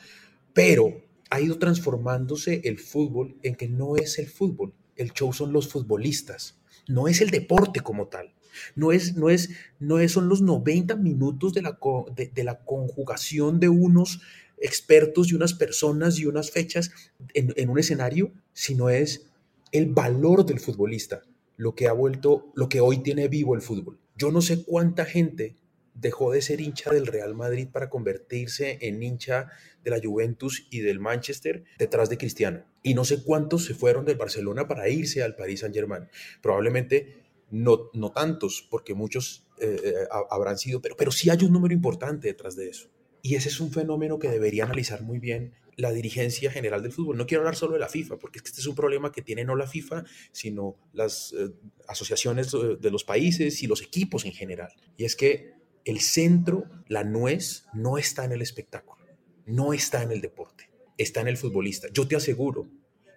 [0.53, 5.51] pero ha ido transformándose el fútbol en que no es el fútbol, el show son
[5.51, 6.57] los futbolistas,
[6.87, 8.33] no es el deporte como tal.
[8.75, 11.77] No es, no es, no es, son los 90 minutos de la,
[12.15, 14.21] de la conjugación de unos
[14.61, 16.91] expertos y unas personas y unas fechas
[17.33, 19.27] en, un escenario, sino es
[19.71, 21.21] el valor del futbolista,
[21.57, 23.99] lo que ha vuelto, lo que hoy tiene vivo el fútbol.
[24.19, 25.55] Yo no sé cuánta gente
[25.93, 29.47] dejó de ser hincha del Real Madrid para convertirse en hincha
[29.81, 32.65] de la Juventus y del Manchester detrás de Cristiano.
[32.83, 36.09] Y no sé cuántos se fueron del Barcelona para irse al Paris Saint Germain.
[36.41, 39.93] Probablemente no, no tantos, porque muchos eh, eh,
[40.29, 42.89] habrán sido, pero, pero sí hay un número importante detrás de eso.
[43.21, 47.15] Y ese es un fenómeno que debería analizar muy bien la dirigencia general del fútbol.
[47.15, 49.55] No quiero hablar solo de la FIFA, porque este es un problema que tiene no
[49.55, 50.03] la FIFA,
[50.33, 51.51] sino las eh,
[51.87, 54.73] asociaciones de los países y los equipos en general.
[54.97, 55.53] Y es que
[55.85, 59.05] el centro, la nuez, no está en el espectáculo,
[59.45, 61.87] no está en el deporte, está en el futbolista.
[61.93, 62.69] Yo te aseguro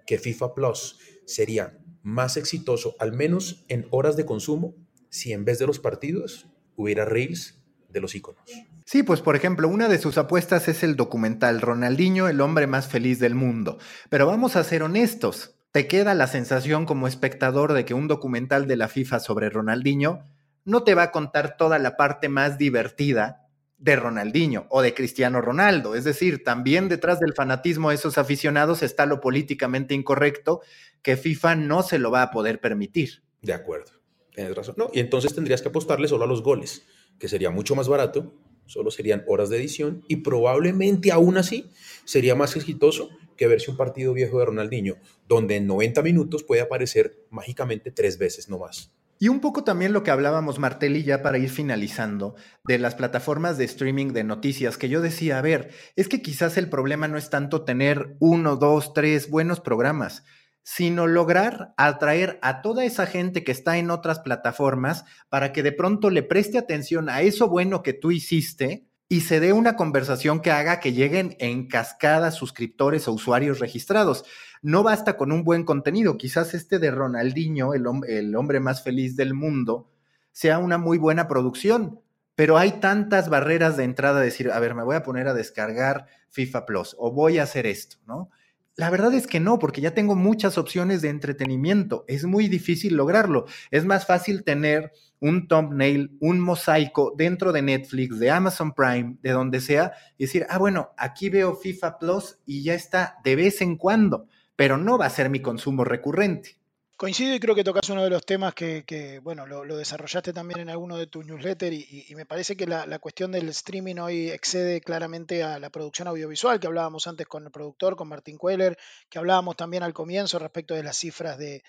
[0.07, 4.77] que FIFA Plus sería más exitoso, al menos en horas de consumo,
[5.09, 6.47] si en vez de los partidos
[6.77, 8.45] hubiera reels de los iconos.
[8.93, 12.89] Sí, pues por ejemplo, una de sus apuestas es el documental Ronaldinho, el hombre más
[12.89, 13.79] feliz del mundo.
[14.11, 18.67] Pero vamos a ser honestos, ¿te queda la sensación como espectador de que un documental
[18.67, 20.25] de la FIFA sobre Ronaldinho
[20.67, 25.41] no te va a contar toda la parte más divertida de Ronaldinho o de Cristiano
[25.41, 25.95] Ronaldo?
[25.95, 30.61] Es decir, también detrás del fanatismo de esos aficionados está lo políticamente incorrecto
[31.01, 33.23] que FIFA no se lo va a poder permitir.
[33.41, 33.93] De acuerdo,
[34.35, 34.75] tienes razón.
[34.77, 36.85] No, y entonces tendrías que apostarle solo a los goles,
[37.19, 38.35] que sería mucho más barato
[38.67, 41.71] solo serían horas de edición y probablemente aún así
[42.05, 44.97] sería más exitoso que verse un partido viejo de Ronaldinho,
[45.29, 48.93] donde en 90 minutos puede aparecer mágicamente tres veces no más.
[49.23, 52.35] Y un poco también lo que hablábamos, Martelli, ya para ir finalizando,
[52.65, 56.57] de las plataformas de streaming de noticias, que yo decía, a ver, es que quizás
[56.57, 60.25] el problema no es tanto tener uno, dos, tres buenos programas,
[60.63, 65.73] sino lograr atraer a toda esa gente que está en otras plataformas para que de
[65.73, 70.41] pronto le preste atención a eso bueno que tú hiciste y se dé una conversación
[70.41, 74.25] que haga que lleguen en cascada suscriptores o usuarios registrados.
[74.63, 79.15] No basta con un buen contenido, quizás este de Ronaldinho, el, el hombre más feliz
[79.15, 79.91] del mundo,
[80.31, 82.01] sea una muy buena producción,
[82.35, 86.07] pero hay tantas barreras de entrada decir, a ver, me voy a poner a descargar
[86.31, 88.31] FIFA Plus o voy a hacer esto, ¿no?
[88.77, 92.05] La verdad es que no, porque ya tengo muchas opciones de entretenimiento.
[92.09, 93.45] Es muy difícil lograrlo.
[93.71, 99.31] Es más fácil tener un thumbnail, un mosaico dentro de Netflix, de Amazon Prime, de
[99.31, 103.61] donde sea, y decir, ah, bueno, aquí veo FIFA Plus y ya está de vez
[103.61, 106.62] en cuando, pero no va a ser mi consumo recurrente.
[107.03, 110.71] Coincido y creo que tocas uno de los temas que, bueno, lo, desarrollaste también en
[110.71, 115.43] alguno de tus newsletters y, me parece que la, cuestión del streaming hoy excede claramente
[115.43, 118.79] a la producción audiovisual, que hablábamos antes con el productor, con Martín Queller,
[119.11, 121.65] que hablábamos también al comienzo respecto de las cifras de,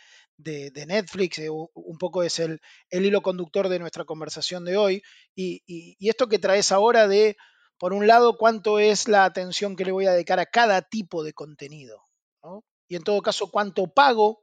[0.86, 2.62] Netflix, eh, un poco es el,
[2.92, 5.02] el, hilo conductor de nuestra conversación de hoy.
[5.34, 7.38] Y, y esto que traes ahora de,
[7.80, 11.24] por un lado, cuánto es la atención que le voy a dedicar a cada tipo
[11.24, 12.04] de contenido,
[12.44, 12.64] ¿no?
[12.88, 14.43] Y en todo caso, cuánto pago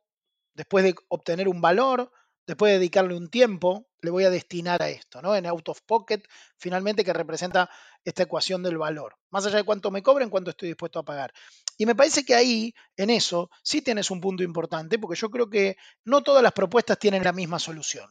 [0.54, 2.10] después de obtener un valor,
[2.46, 5.36] después de dedicarle un tiempo, le voy a destinar a esto, ¿no?
[5.36, 6.22] En out of pocket,
[6.56, 7.70] finalmente que representa
[8.04, 9.16] esta ecuación del valor.
[9.30, 11.32] Más allá de cuánto me cobren, cuánto estoy dispuesto a pagar.
[11.76, 15.48] Y me parece que ahí, en eso, sí tienes un punto importante, porque yo creo
[15.48, 18.10] que no todas las propuestas tienen la misma solución.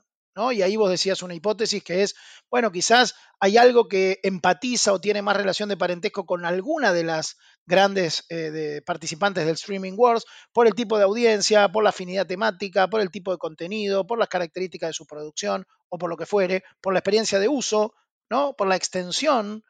[0.51, 2.15] Y ahí vos decías una hipótesis que es,
[2.49, 7.03] bueno, quizás hay algo que empatiza o tiene más relación de parentesco con alguna de
[7.03, 12.25] las grandes eh, participantes del Streaming Wars por el tipo de audiencia, por la afinidad
[12.25, 16.17] temática, por el tipo de contenido, por las características de su producción o por lo
[16.17, 17.93] que fuere, por la experiencia de uso,
[18.29, 18.55] ¿no?
[18.55, 19.63] por la extensión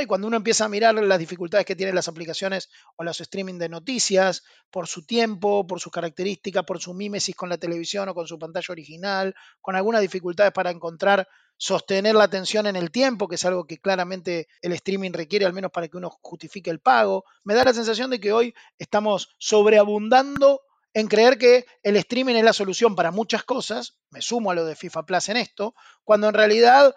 [0.00, 3.58] y cuando uno empieza a mirar las dificultades que tienen las aplicaciones o los streaming
[3.58, 8.14] de noticias, por su tiempo, por sus características, por su mímesis con la televisión o
[8.14, 13.28] con su pantalla original, con algunas dificultades para encontrar, sostener la atención en el tiempo,
[13.28, 16.80] que es algo que claramente el streaming requiere, al menos para que uno justifique el
[16.80, 20.62] pago, me da la sensación de que hoy estamos sobreabundando
[20.94, 24.64] en creer que el streaming es la solución para muchas cosas, me sumo a lo
[24.64, 25.74] de FIFA Plus en esto,
[26.04, 26.94] cuando en realidad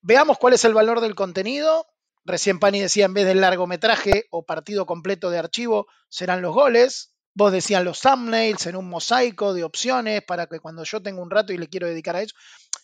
[0.00, 1.86] veamos cuál es el valor del contenido.
[2.28, 7.14] Recién Pani decía, en vez del largometraje o partido completo de archivo, serán los goles.
[7.34, 11.30] Vos decían los thumbnails en un mosaico de opciones para que cuando yo tengo un
[11.30, 12.34] rato y le quiero dedicar a eso.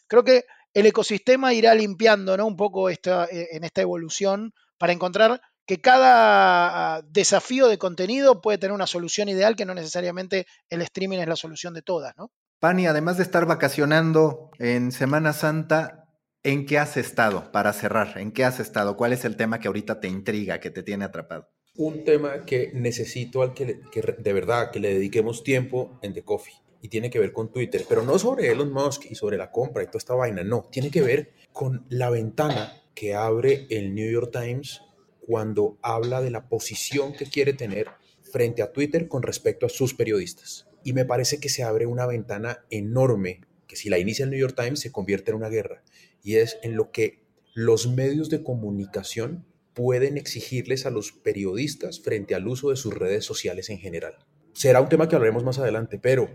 [0.06, 2.46] Creo que el ecosistema irá limpiando ¿no?
[2.46, 8.40] un poco esta, eh, en esta evolución para encontrar que cada ah, desafío de contenido
[8.40, 12.14] puede tener una solución ideal que no necesariamente el streaming es la solución de todas,
[12.16, 12.30] ¿no?
[12.60, 16.03] Pani, además de estar vacacionando en Semana Santa,
[16.44, 18.18] ¿en qué has estado para cerrar?
[18.18, 18.96] ¿En qué has estado?
[18.96, 21.48] ¿Cuál es el tema que ahorita te intriga, que te tiene atrapado?
[21.76, 23.80] Un tema que necesito al que,
[24.18, 27.84] de verdad que le dediquemos tiempo en The Coffee y tiene que ver con Twitter,
[27.88, 30.90] pero no sobre Elon Musk y sobre la compra y toda esta vaina, no, tiene
[30.90, 34.82] que ver con la ventana que abre el New York Times
[35.26, 37.88] cuando habla de la posición que quiere tener
[38.30, 40.68] frente a Twitter con respecto a sus periodistas.
[40.84, 44.38] Y me parece que se abre una ventana enorme, que si la inicia el New
[44.38, 45.82] York Times se convierte en una guerra,
[46.24, 47.22] y es en lo que
[47.54, 53.24] los medios de comunicación pueden exigirles a los periodistas frente al uso de sus redes
[53.24, 54.16] sociales en general.
[54.52, 56.28] Será un tema que hablaremos más adelante, pero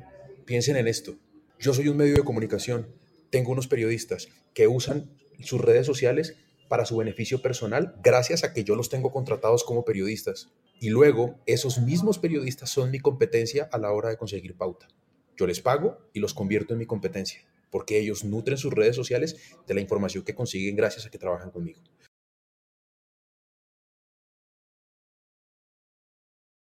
[0.45, 1.17] piensen en esto.
[1.59, 2.87] Yo soy un medio de comunicación,
[3.29, 5.09] tengo unos periodistas que usan
[5.41, 6.37] sus redes sociales
[6.67, 10.51] para su beneficio personal gracias a que yo los tengo contratados como periodistas.
[10.79, 14.87] Y luego esos mismos periodistas son mi competencia a la hora de conseguir pauta.
[15.35, 19.37] Yo les pago y los convierto en mi competencia, porque ellos nutren sus redes sociales
[19.67, 21.81] de la información que consiguen gracias a que trabajan conmigo.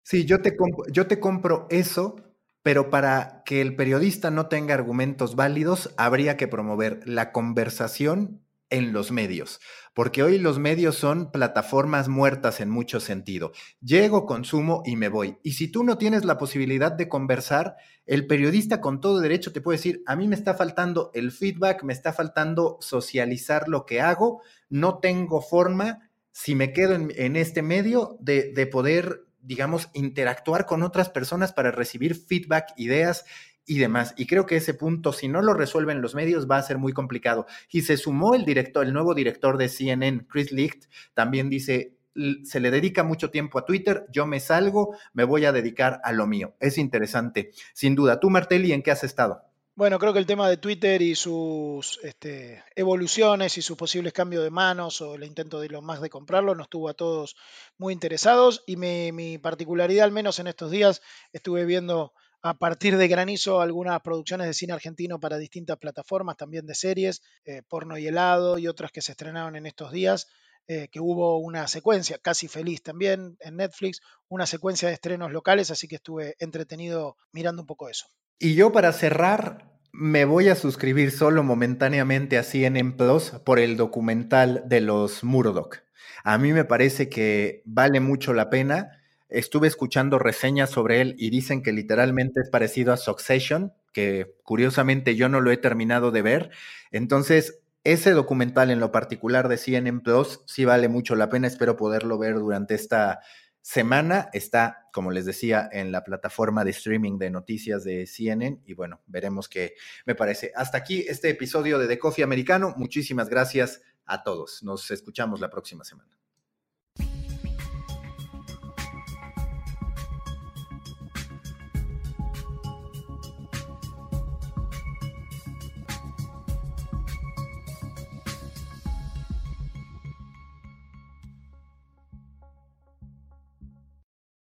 [0.05, 0.57] Sí, yo te,
[0.91, 2.17] yo te compro eso,
[2.63, 8.93] pero para que el periodista no tenga argumentos válidos, habría que promover la conversación en
[8.93, 9.61] los medios,
[9.95, 13.53] porque hoy los medios son plataformas muertas en mucho sentido.
[13.81, 15.39] Llego, consumo y me voy.
[15.43, 19.61] Y si tú no tienes la posibilidad de conversar, el periodista con todo derecho te
[19.61, 24.01] puede decir, a mí me está faltando el feedback, me está faltando socializar lo que
[24.01, 30.67] hago, no tengo forma, si me quedo en, este medio, de, de poder digamos, interactuar
[30.67, 33.25] con otras personas para recibir feedback, ideas
[33.67, 34.15] y demás.
[34.17, 36.93] Y creo que ese punto, si no lo resuelven los medios, va a ser muy
[36.93, 37.47] complicado.
[37.71, 41.97] Y se sumó el director, el nuevo director de CNN, Chris Licht, también dice,
[42.45, 46.13] se le dedica mucho tiempo a Twitter, yo me salgo, me voy a dedicar a
[46.13, 46.55] lo mío.
[46.61, 48.19] Es interesante, sin duda.
[48.19, 49.43] Tú, Martelli, ¿en qué has estado?
[49.77, 54.45] Bueno, creo que el tema de Twitter y sus este, evoluciones y sus posibles cambios
[54.45, 57.37] de manos o el intento de lo más de comprarlo nos tuvo a todos
[57.79, 61.01] muy interesados y mi particularidad, al menos en estos días,
[61.33, 62.13] estuve viendo
[62.43, 67.23] a partir de Granizo algunas producciones de cine argentino para distintas plataformas, también de series,
[67.45, 70.29] eh, Porno y Helado y otras que se estrenaron en estos días,
[70.67, 75.71] eh, que hubo una secuencia, casi feliz también en Netflix, una secuencia de estrenos locales,
[75.71, 78.07] así que estuve entretenido mirando un poco eso.
[78.39, 83.77] Y yo para cerrar, me voy a suscribir solo momentáneamente a CNN Plus por el
[83.77, 85.79] documental de los Murdoch.
[86.23, 89.00] A mí me parece que vale mucho la pena
[89.31, 95.17] Estuve escuchando reseñas sobre él y dicen que literalmente es parecido a Succession, que curiosamente
[95.17, 96.51] yo no lo he terminado de ver.
[96.91, 101.47] Entonces, ese documental en lo particular de CNN Plus sí vale mucho la pena.
[101.47, 103.21] Espero poderlo ver durante esta
[103.63, 104.29] semana.
[104.33, 109.01] Está, como les decía, en la plataforma de streaming de noticias de CNN y bueno,
[109.07, 109.75] veremos qué
[110.07, 110.53] me parece.
[110.55, 112.75] Hasta aquí este episodio de The Coffee Americano.
[112.77, 114.63] Muchísimas gracias a todos.
[114.63, 116.20] Nos escuchamos la próxima semana.